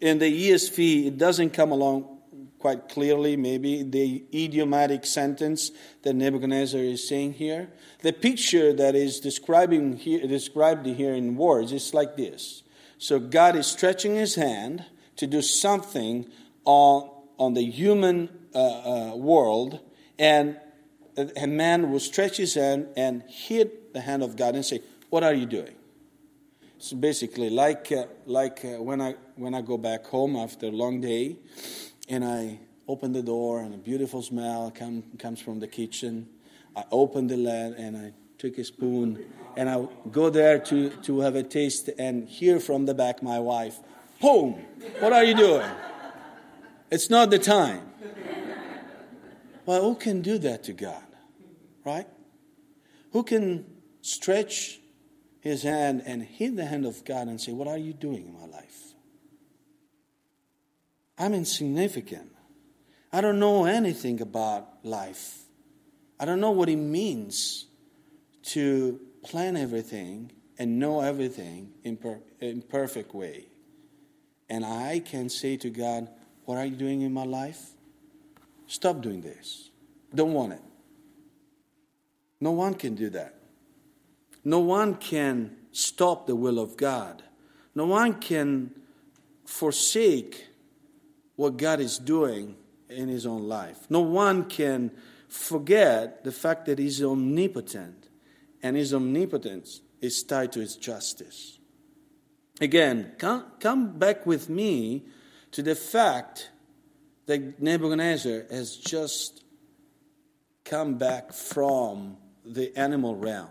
[0.00, 2.18] in the ESV, it doesn't come along
[2.58, 5.70] quite clearly, maybe, the idiomatic sentence
[6.02, 7.70] that Nebuchadnezzar is saying here.
[8.00, 12.64] The picture that is describing here, described here in words is like this.
[12.98, 14.84] So God is stretching his hand
[15.16, 16.26] to do something
[16.64, 18.58] on, on the human uh,
[19.12, 19.78] uh, world,
[20.18, 20.56] and
[21.16, 25.24] a man will stretch his hand and hit the hand of God and say, What
[25.24, 25.74] are you doing?
[26.78, 30.70] So basically, like, uh, like uh, when, I, when I go back home after a
[30.70, 31.36] long day,
[32.08, 36.28] and I open the door, and a beautiful smell come, comes from the kitchen.
[36.76, 39.24] I open the lid, and I took a spoon,
[39.56, 43.38] and I go there to, to have a taste and hear from the back my
[43.38, 43.78] wife,
[44.20, 44.64] Boom!
[45.00, 45.70] What are you doing?
[46.90, 47.82] It's not the time.
[49.66, 51.02] Well, who can do that to God?
[51.86, 52.08] Right?
[53.12, 53.64] Who can
[54.02, 54.80] stretch
[55.40, 58.34] his hand and hit the hand of God and say, What are you doing in
[58.34, 58.94] my life?
[61.16, 62.32] I'm insignificant.
[63.12, 65.38] I don't know anything about life.
[66.18, 67.66] I don't know what it means
[68.46, 73.46] to plan everything and know everything in, per- in perfect way.
[74.48, 76.08] And I can say to God,
[76.46, 77.70] What are you doing in my life?
[78.66, 79.70] Stop doing this.
[80.12, 80.62] Don't want it.
[82.40, 83.34] No one can do that.
[84.44, 87.22] No one can stop the will of God.
[87.74, 88.70] No one can
[89.44, 90.46] forsake
[91.36, 92.56] what God is doing
[92.88, 93.86] in his own life.
[93.90, 94.90] No one can
[95.28, 98.08] forget the fact that he's omnipotent,
[98.62, 101.58] and his omnipotence is tied to his justice.
[102.60, 105.04] Again, come, come back with me
[105.52, 106.50] to the fact
[107.26, 109.44] that Nebuchadnezzar has just
[110.64, 112.16] come back from
[112.46, 113.48] the animal realm.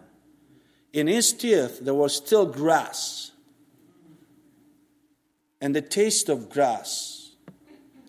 [0.93, 3.31] In his teeth, there was still grass,
[5.59, 7.31] and the taste of grass,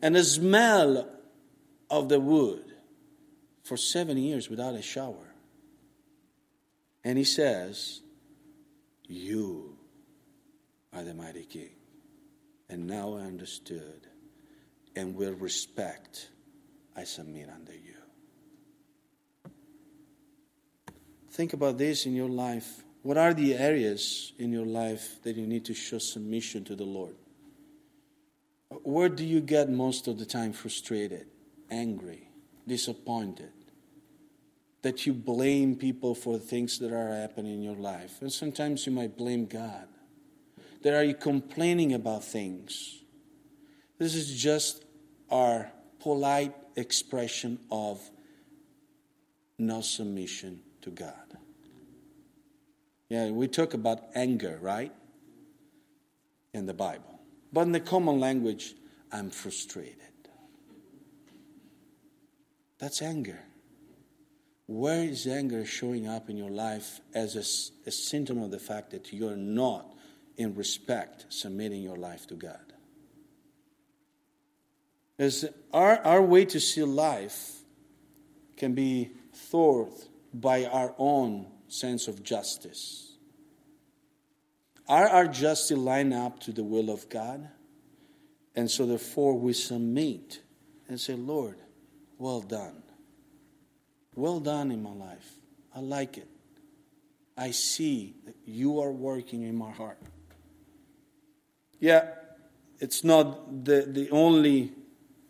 [0.02, 1.08] and the smell
[1.90, 2.64] of the wood
[3.64, 5.34] for seven years without a shower.
[7.02, 8.00] And he says,
[9.08, 9.76] You
[10.92, 11.70] are the mighty king.
[12.68, 14.08] And now I understood
[14.96, 16.30] and with respect
[16.96, 17.95] I submit under you.
[21.36, 22.82] Think about this in your life.
[23.02, 26.86] What are the areas in your life that you need to show submission to the
[26.86, 27.14] Lord?
[28.70, 31.26] Where do you get most of the time frustrated,
[31.70, 32.30] angry,
[32.66, 33.52] disappointed?
[34.80, 38.22] That you blame people for things that are happening in your life.
[38.22, 39.88] And sometimes you might blame God.
[40.84, 43.02] That are you complaining about things?
[43.98, 44.86] This is just
[45.30, 45.70] our
[46.00, 48.00] polite expression of
[49.58, 51.38] no submission to God.
[53.08, 54.92] Yeah, we talk about anger, right?
[56.54, 57.20] In the Bible.
[57.52, 58.74] But in the common language,
[59.10, 59.96] I'm frustrated.
[62.78, 63.40] That's anger.
[64.66, 68.90] Where is anger showing up in your life as a, a symptom of the fact
[68.90, 69.92] that you're not,
[70.36, 72.72] in respect, submitting your life to God?
[75.18, 77.58] As our, our way to see life
[78.56, 83.14] can be thwarted by our own sense of justice.
[84.88, 87.48] Are our justice line up to the will of God?
[88.54, 90.40] And so, therefore, we submit
[90.88, 91.58] and say, Lord,
[92.18, 92.82] well done.
[94.14, 95.30] Well done in my life.
[95.74, 96.28] I like it.
[97.36, 99.98] I see that you are working in my heart.
[101.78, 102.08] Yeah,
[102.78, 104.72] it's not the, the only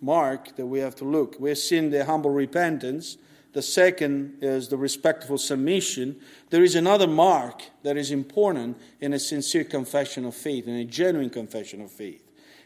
[0.01, 1.37] mark that we have to look.
[1.41, 3.17] We've seen the humble repentance,
[3.57, 6.21] the second is the respectful submission.
[6.51, 10.85] There is another mark that is important in a sincere confession of faith, in a
[10.85, 12.23] genuine confession of faith,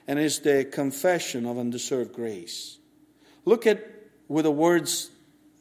[0.08, 2.78] and it's the confession of undeserved grace.
[3.44, 3.88] Look at
[4.26, 5.10] with the words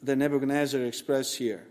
[0.02, 1.64] that Nebuchadnezzar expressed here.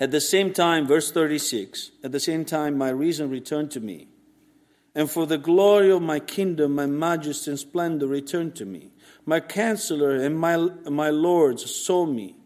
[0.00, 4.08] At the same time, verse 36, at the same time, my reason returned to me.
[4.96, 8.90] And for the glory of my kingdom, my majesty and splendor returned to me.
[9.28, 10.56] My counselor and my,
[10.88, 12.36] my lords saw me,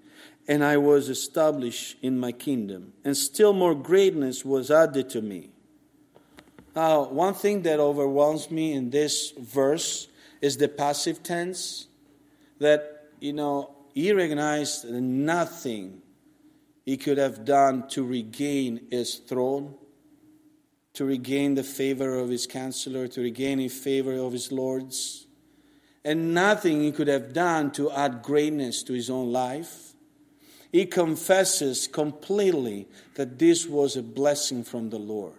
[0.48, 5.50] and I was established in my kingdom, and still more greatness was added to me.
[6.74, 10.08] Now, one thing that overwhelms me in this verse
[10.40, 11.86] is the passive tense,
[12.58, 16.00] that, you know, he recognized nothing
[16.86, 19.74] he could have done to regain his throne,
[20.94, 25.26] to regain the favor of his counselor, to regain the favor of his lords
[26.04, 29.92] and nothing he could have done to add greatness to his own life.
[30.72, 35.34] He confesses completely that this was a blessing from the Lord.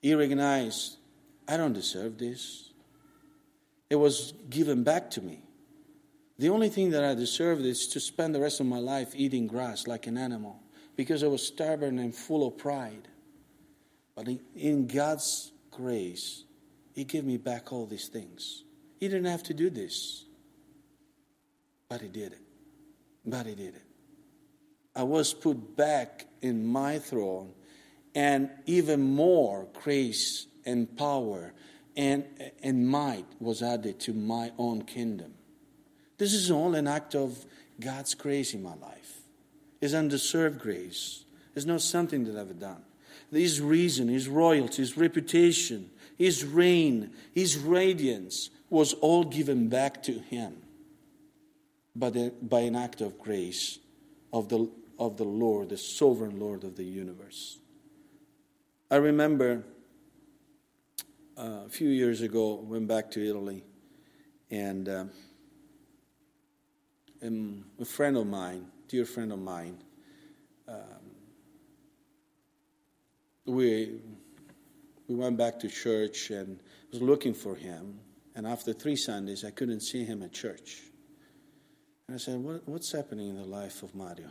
[0.00, 0.96] He recognized,
[1.46, 2.70] I don't deserve this.
[3.90, 5.42] It was given back to me.
[6.38, 9.46] The only thing that I deserved is to spend the rest of my life eating
[9.46, 10.60] grass like an animal
[10.96, 13.08] because I was stubborn and full of pride.
[14.14, 16.44] But in God's grace,
[16.94, 18.64] He gave me back all these things.
[18.98, 20.24] He didn't have to do this.
[21.88, 22.42] But he did it.
[23.24, 23.82] But he did it.
[24.94, 27.52] I was put back in my throne,
[28.14, 31.52] and even more grace and power
[31.96, 32.24] and,
[32.62, 35.34] and might was added to my own kingdom.
[36.18, 37.44] This is all an act of
[37.80, 39.20] God's grace in my life.
[39.80, 41.24] It's undeserved grace.
[41.54, 42.82] It's not something that I've done.
[43.30, 50.18] His reason, His royalty, His reputation, His reign, His radiance was all given back to
[50.18, 50.56] him
[51.94, 53.78] by, the, by an act of grace
[54.32, 57.58] of the, of the Lord, the sovereign Lord of the universe.
[58.90, 59.64] I remember
[61.38, 63.64] uh, a few years ago, went back to Italy,
[64.50, 65.04] and, uh,
[67.20, 69.78] and a friend of mine, dear friend of mine,
[70.68, 70.76] um,
[73.44, 74.00] we,
[75.08, 76.58] we went back to church and
[76.90, 78.00] was looking for him
[78.36, 80.82] and after three Sundays, I couldn't see him at church.
[82.06, 84.30] And I said, what, What's happening in the life of Mario?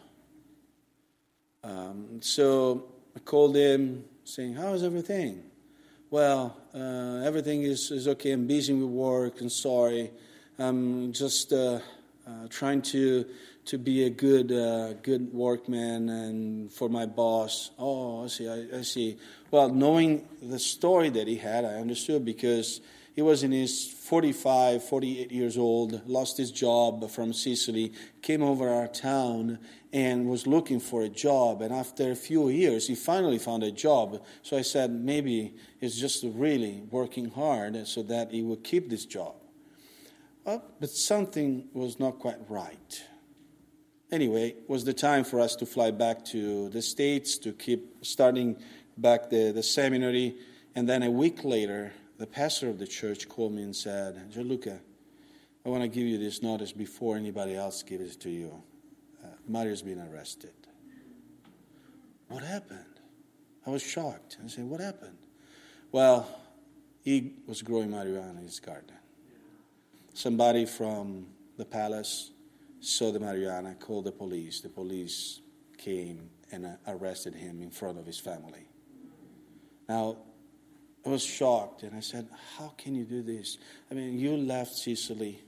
[1.63, 2.85] Um, so
[3.15, 5.43] I called him saying, How is everything?
[6.11, 8.31] Well, uh, everything is, is okay.
[8.31, 10.11] I'm busy with work and sorry.
[10.59, 11.79] I'm just uh,
[12.27, 13.25] uh, trying to
[13.65, 17.71] to be a good uh, good workman and for my boss.
[17.79, 18.47] Oh, I see.
[18.47, 19.17] I, I see.
[19.49, 22.81] Well, knowing the story that he had, I understood because
[23.15, 28.67] He was in his 45, 48 years old, lost his job from Sicily, came over
[28.67, 29.59] our town,
[29.93, 31.61] and was looking for a job.
[31.61, 34.21] And after a few years, he finally found a job.
[34.41, 39.05] So I said, maybe he's just really working hard so that he will keep this
[39.05, 39.35] job.
[40.43, 43.01] Well, but something was not quite right.
[44.11, 47.95] Anyway, it was the time for us to fly back to the States to keep
[48.05, 48.57] starting
[48.97, 50.35] back the, the seminary.
[50.75, 54.79] And then a week later, the pastor of the church called me and said, Gianluca,
[55.65, 58.63] I want to give you this notice before anybody else gives it to you.
[59.23, 60.53] Uh, Mario's been arrested.
[62.27, 62.99] What happened?
[63.65, 64.37] I was shocked.
[64.43, 65.17] I said, What happened?
[65.91, 66.27] Well,
[67.03, 68.95] he was growing marijuana in his garden.
[70.13, 72.31] Somebody from the palace
[72.79, 74.61] saw the marijuana, called the police.
[74.61, 75.41] The police
[75.77, 78.67] came and uh, arrested him in front of his family.
[79.89, 80.17] Now,
[81.09, 82.27] was shocked and I said,
[82.57, 83.57] How can you do this?
[83.89, 85.39] I mean, you left Sicily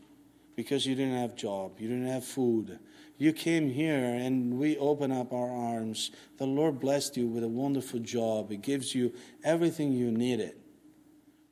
[0.55, 2.79] because you didn't have job, you didn't have food,
[3.17, 6.11] you came here and we open up our arms.
[6.37, 8.51] The Lord blessed you with a wonderful job.
[8.51, 10.55] He gives you everything you needed.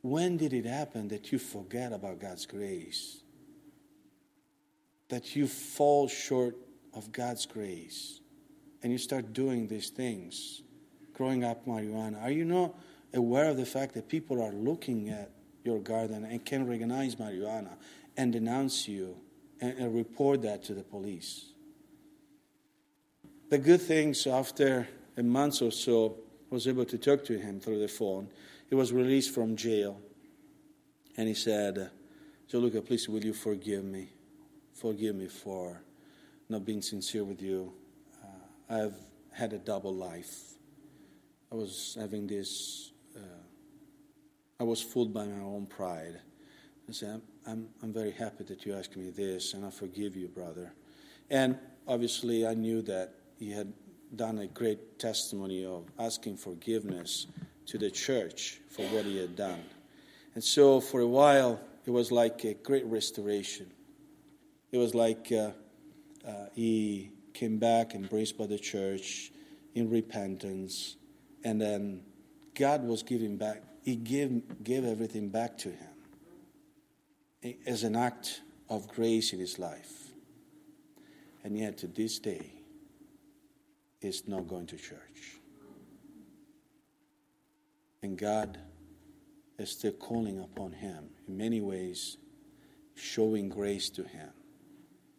[0.02, 3.24] When did it happen that you forget about God's grace?
[5.10, 6.56] That you fall short
[6.94, 8.20] of God's grace
[8.84, 10.62] and you start doing these things,
[11.14, 12.22] growing up marijuana?
[12.22, 12.76] Are you not
[13.16, 15.32] aware of the fact that people are looking at
[15.64, 17.72] your garden and can recognize marijuana
[18.18, 19.16] and denounce you
[19.60, 21.46] and, and report that to the police?
[23.50, 24.88] The good things after
[25.18, 26.18] a month or so,
[26.52, 28.30] I was able to talk to him through the phone.
[28.70, 30.00] He was released from jail.
[31.18, 31.92] And he said,
[32.50, 34.10] Gianluca, please, will you forgive me?
[34.74, 35.82] Forgive me for
[36.50, 37.74] not being sincere with you.
[38.24, 38.96] Uh, I've
[39.32, 40.56] had a double life.
[41.52, 42.92] I was having this,
[44.60, 46.20] I was fooled by my own pride.
[46.88, 50.28] I said, I'm, I'm, very happy that you asked me this, and I forgive you,
[50.28, 50.72] brother.
[51.30, 53.74] And obviously, I knew that he had
[54.16, 57.28] done a great testimony of asking forgiveness
[57.66, 59.64] to the church for what he had done.
[60.36, 63.68] And so for a while, it was like a great restoration.
[64.72, 65.52] It was like uh,
[66.28, 69.32] uh, he came back, embraced by the church
[69.74, 70.96] in repentance,
[71.44, 72.02] and then
[72.54, 78.88] God was giving back, He gave, gave everything back to him as an act of
[78.88, 80.10] grace in his life.
[81.44, 82.52] And yet, to this day,
[84.02, 85.38] is not going to church.
[88.02, 88.58] And God
[89.60, 92.18] is still calling upon him in many ways,
[92.96, 94.32] showing grace to him.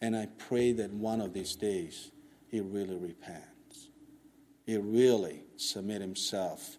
[0.01, 2.11] And I pray that one of these days
[2.49, 3.91] he really repents.
[4.67, 6.79] He really submit himself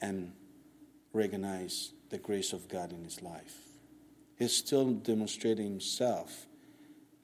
[0.00, 0.32] and
[1.18, 3.56] recognize the grace of God in his life.
[4.38, 6.46] He's still demonstrating himself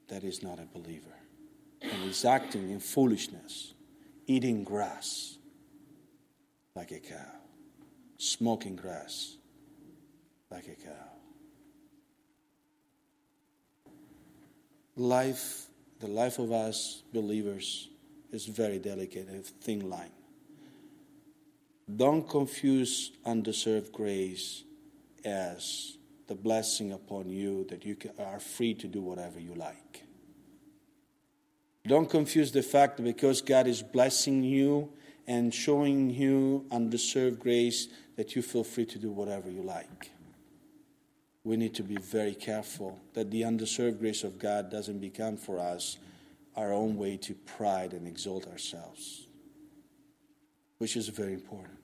[0.09, 1.15] that he's not a believer.
[1.81, 3.73] And he's acting in foolishness
[4.27, 5.37] eating grass
[6.75, 7.31] like a cow,
[8.17, 9.37] smoking grass
[10.49, 11.07] like a cow.
[14.97, 15.67] Life,
[15.99, 17.89] the life of us believers,
[18.31, 20.11] is very delicate, a thin line.
[21.93, 24.63] Don't confuse undeserved grace
[25.23, 30.03] as the blessing upon you that you are free to do whatever you like.
[31.87, 34.89] Don't confuse the fact that because God is blessing you
[35.27, 40.11] and showing you undeserved grace that you feel free to do whatever you like.
[41.43, 45.59] We need to be very careful that the undeserved grace of God doesn't become for
[45.59, 45.97] us
[46.55, 49.24] our own way to pride and exalt ourselves,
[50.85, 51.79] which is very important.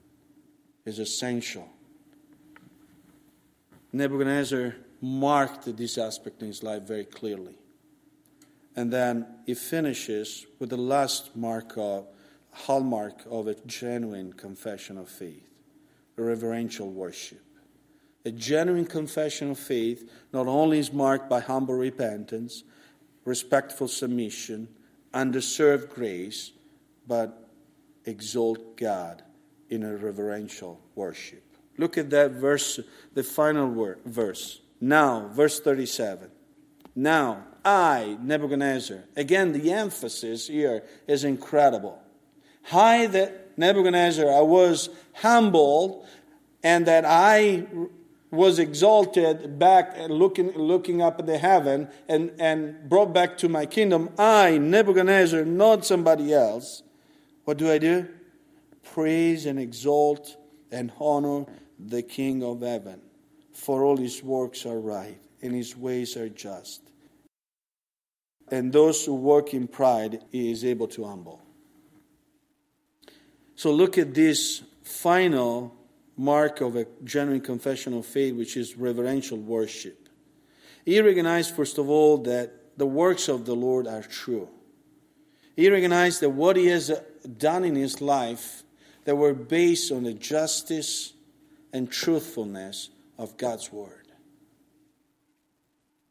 [0.84, 1.68] is essential.
[3.92, 7.56] Nebuchadnezzar marked this aspect in his life very clearly.
[8.76, 12.06] And then he finishes with the last mark of,
[12.52, 15.50] hallmark of a genuine confession of faith,
[16.16, 17.42] a reverential worship.
[18.24, 22.62] A genuine confession of faith not only is marked by humble repentance,
[23.24, 24.68] respectful submission,
[25.12, 26.52] undeserved grace,
[27.08, 27.41] but
[28.04, 29.22] exalt God
[29.68, 31.42] in a reverential worship.
[31.78, 32.78] Look at that verse,
[33.14, 34.60] the final word, verse.
[34.80, 36.30] Now, verse 37.
[36.94, 42.02] Now, I, Nebuchadnezzar, again, the emphasis here is incredible.
[42.70, 46.06] I, that Nebuchadnezzar, I was humbled,
[46.62, 47.66] and that I
[48.30, 53.66] was exalted back looking, looking up at the heaven and, and brought back to my
[53.66, 54.10] kingdom.
[54.18, 56.82] I, Nebuchadnezzar, not somebody else.
[57.44, 58.08] What do I do?
[58.82, 60.36] Praise and exalt
[60.70, 61.46] and honor
[61.78, 63.00] the King of heaven.
[63.52, 66.80] for all his works are right, and his ways are just.
[68.48, 71.40] And those who work in pride, he is able to humble.
[73.54, 75.74] So look at this final
[76.16, 80.08] mark of a genuine confession of faith, which is reverential worship.
[80.84, 84.48] He recognized, first of all, that the works of the Lord are true.
[85.54, 86.90] He recognized that what he has
[87.38, 88.62] done in his life
[89.04, 91.12] that were based on the justice
[91.72, 94.06] and truthfulness of God's word.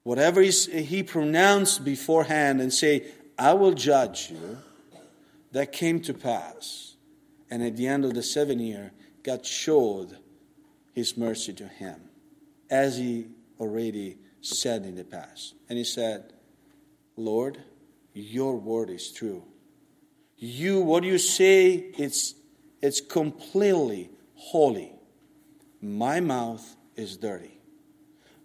[0.04, 3.06] Whatever he pronounced beforehand and say,
[3.38, 4.58] I will judge you,
[5.52, 6.96] that came to pass.
[7.50, 8.92] And at the end of the seven year,
[9.24, 10.18] God showed
[10.94, 12.02] his mercy to him,
[12.70, 13.28] as he
[13.60, 15.54] already said in the past.
[15.70, 16.34] And he said,
[17.16, 17.62] Lord,
[18.14, 19.44] your word is true.
[20.44, 22.34] You, what you say, it's,
[22.82, 24.92] it's completely holy.
[25.80, 27.60] My mouth is dirty.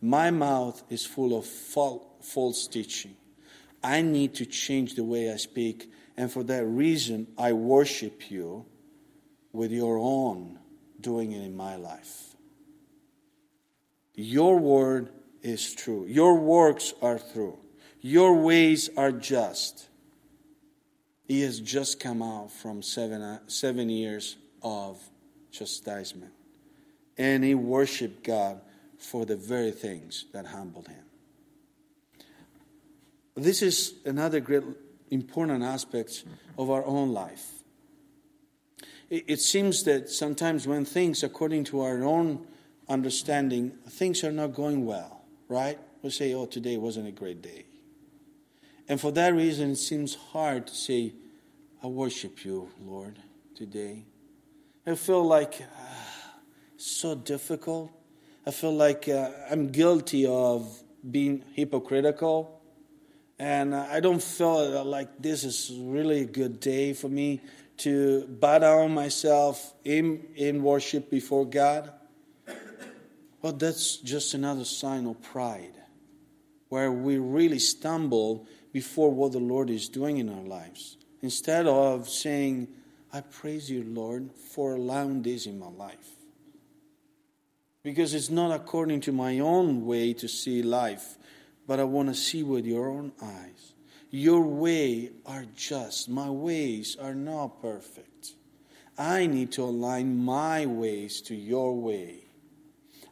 [0.03, 3.17] My mouth is full of false teaching.
[3.83, 8.67] I need to change the way I speak, and for that reason, I worship you
[9.53, 10.59] with your own
[11.01, 12.37] doing it in my life.
[14.15, 15.09] Your word
[15.41, 16.05] is true.
[16.07, 17.59] Your works are true.
[18.03, 19.89] Your ways are just.
[21.27, 25.01] He has just come out from seven, uh, seven years of
[25.51, 26.33] chastisement.
[27.19, 28.61] And he worshiped God
[28.99, 31.05] for the very things that humbled him.
[33.35, 34.63] This is another great
[35.11, 36.25] important aspect
[36.59, 37.53] of our own life.
[39.09, 42.45] It seems that sometimes when things, according to our own
[42.89, 45.79] understanding, things are not going well, right?
[46.03, 47.67] We say, oh, today wasn't a great day.
[48.89, 51.13] And for that reason, it seems hard to say,
[51.83, 53.19] I worship you, Lord,
[53.55, 54.05] today.
[54.87, 55.95] I feel like uh,
[56.77, 57.91] so difficult.
[58.47, 62.61] I feel like uh, I'm guilty of being hypocritical.
[63.39, 67.41] And I don't feel like this is really a good day for me
[67.79, 71.93] to bow down myself in, in worship before God,
[73.43, 75.75] well, that's just another sign of pride,
[76.69, 78.47] where we really stumble
[78.77, 80.99] before what the Lord is doing in our lives.
[81.23, 82.69] Instead of saying,
[83.11, 86.11] I praise you, Lord, for allowing this in my life.
[87.83, 91.17] Because it's not according to my own way to see life,
[91.67, 93.73] but I want to see with your own eyes.
[94.11, 96.11] Your way are just.
[96.11, 98.35] My ways are not perfect.
[98.99, 102.26] I need to align my ways to your way.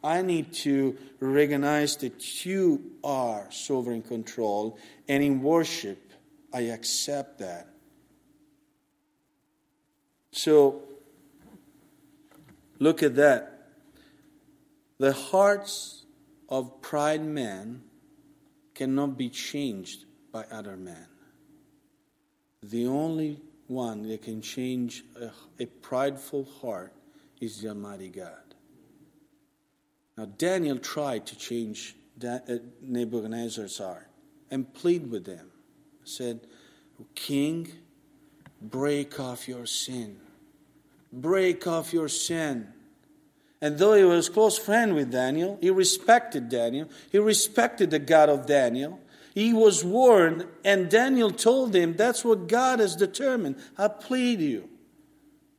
[0.05, 4.77] I need to recognize that you are sovereign control,
[5.07, 6.13] and in worship,
[6.53, 7.69] I accept that.
[10.31, 10.83] So,
[12.77, 13.71] look at that.
[14.99, 16.05] The hearts
[16.49, 17.81] of pride men
[18.75, 21.07] cannot be changed by other men.
[22.61, 26.93] The only one that can change a, a prideful heart
[27.41, 28.44] is the Almighty God.
[30.17, 31.95] Now, Daniel tried to change
[32.25, 32.39] uh,
[32.81, 34.07] Nebuchadnezzar's heart
[34.49, 35.51] and plead with him.
[36.03, 36.41] Said,
[37.15, 37.71] King,
[38.61, 40.19] break off your sin.
[41.11, 42.67] Break off your sin.
[43.61, 46.89] And though he was close friend with Daniel, he respected Daniel.
[47.11, 48.99] He respected the God of Daniel.
[49.33, 53.57] He was warned, and Daniel told him, That's what God has determined.
[53.77, 54.69] I plead you,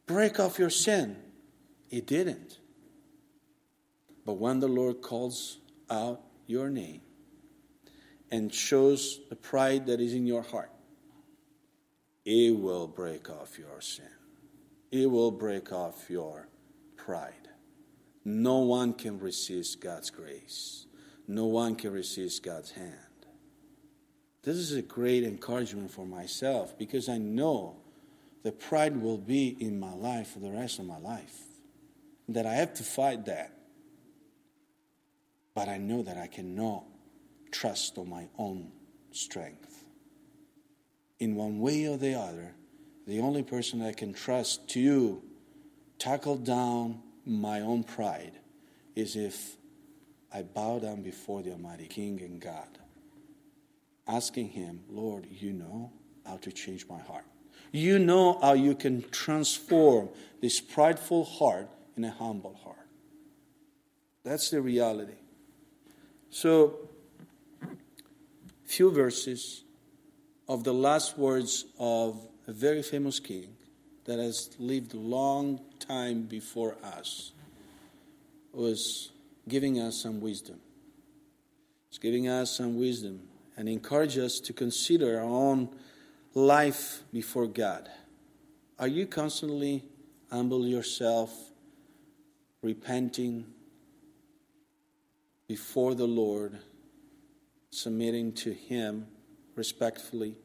[0.07, 1.17] break off your sin.
[1.89, 2.59] He didn't.
[4.27, 5.59] But when the Lord calls
[5.89, 7.01] out your name
[8.31, 10.72] and shows the pride that is in your heart,
[12.24, 14.11] He will break off your sin.
[14.91, 16.49] He will break off your
[16.97, 17.49] pride.
[18.24, 20.87] No one can resist God's grace.
[21.29, 22.95] No one can resist God's hand.
[24.43, 27.77] This is a great encouragement for myself because I know
[28.43, 31.43] that pride will be in my life for the rest of my life.
[32.29, 33.56] That I have to fight that.
[35.57, 36.85] But I know that I cannot
[37.51, 38.73] trust on my own
[39.11, 39.85] strength.
[41.19, 42.55] In one way or the other,
[43.07, 45.23] the only person I can trust to
[45.99, 48.35] tackle down my own pride
[48.95, 49.57] is if
[50.31, 52.69] I bow down before the Almighty King and God
[54.07, 55.91] asking Him, Lord, you know
[56.27, 57.25] how to change my heart.
[57.73, 60.11] You know how you can transform
[60.43, 62.77] this prideful heart in a humble heart.
[64.23, 65.15] That's the reality.
[66.31, 66.89] So,
[68.64, 69.64] few verses
[70.49, 73.57] of the last words of a very famous king
[74.05, 77.33] that has lived a long time before us
[78.53, 79.12] was
[79.49, 80.61] giving us some wisdom.
[81.89, 83.22] He's giving us some wisdom
[83.57, 85.68] and encourage us to consider our own
[86.35, 87.89] life before God.
[88.79, 89.85] Are you constantly
[90.31, 91.33] humble yourself,
[92.62, 93.47] repenting
[95.49, 96.59] before the Lord,
[97.71, 99.07] submitting to Him
[99.55, 100.37] respectfully,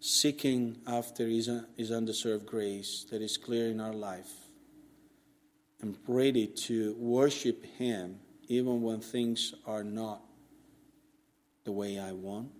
[0.00, 4.32] seeking after His, his undeserved grace that is clear in our life,
[5.80, 10.22] and ready to worship Him even when things are not
[11.64, 12.50] the way I want?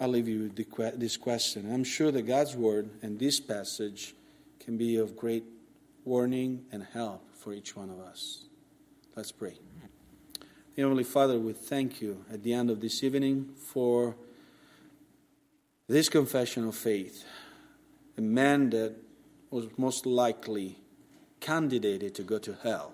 [0.00, 1.72] I'll leave you with this question.
[1.72, 4.14] I'm sure that God's Word and this passage
[4.60, 5.44] can be of great
[6.04, 8.47] warning and help for each one of us.
[9.18, 9.54] Let's pray.
[10.76, 14.14] Heavenly Father, we thank you at the end of this evening for
[15.88, 17.24] this confession of faith.
[18.16, 18.94] A man that
[19.50, 20.78] was most likely
[21.40, 22.92] candidated to go to hell.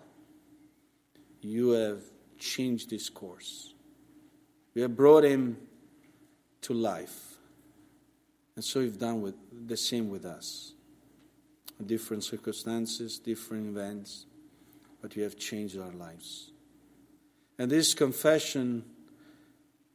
[1.42, 2.00] You have
[2.38, 3.74] changed his course.
[4.72, 5.58] You have brought him
[6.62, 7.34] to life.
[8.56, 9.34] And so you've done with,
[9.66, 10.72] the same with us.
[11.84, 14.24] Different circumstances, different events,
[15.04, 16.50] but you have changed our lives.
[17.58, 18.86] And this confession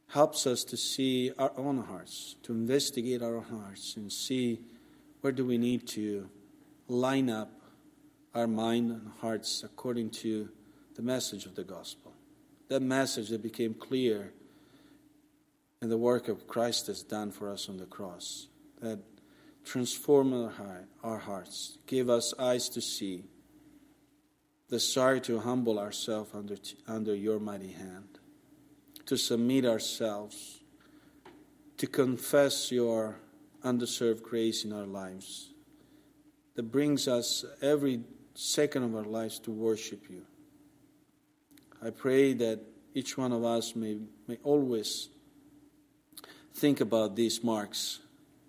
[0.06, 4.60] helps us to see our own hearts, to investigate our own hearts and see
[5.20, 6.30] where do we need to
[6.86, 7.50] line up
[8.36, 10.48] our mind and hearts according to
[10.94, 12.12] the message of the gospel.
[12.68, 14.32] That message that became clear
[15.82, 18.46] in the work of Christ has done for us on the cross
[18.80, 19.00] that
[19.64, 20.52] transformed
[21.02, 23.24] our, hearts, gave us eyes to see,
[24.70, 26.56] desire to humble ourselves under,
[26.86, 28.18] under your mighty hand,
[29.06, 30.60] to submit ourselves,
[31.76, 33.16] to confess your
[33.62, 35.50] undeserved grace in our lives
[36.54, 38.00] that brings us every
[38.34, 40.24] second of our lives to worship you.
[41.82, 42.60] I pray that
[42.94, 45.08] each one of us may, may always
[46.54, 48.00] think about these marks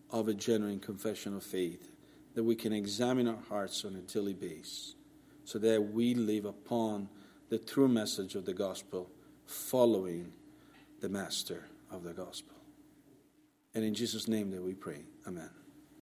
[0.09, 1.89] of a genuine confession of faith,
[2.33, 4.95] that we can examine our hearts on a daily basis,
[5.51, 7.09] so that we live upon
[7.49, 9.09] the true message of the gospel,
[9.45, 10.31] following
[11.01, 12.55] the master of the gospel.
[13.75, 15.03] And in Jesus' name that we pray.
[15.27, 15.49] Amen.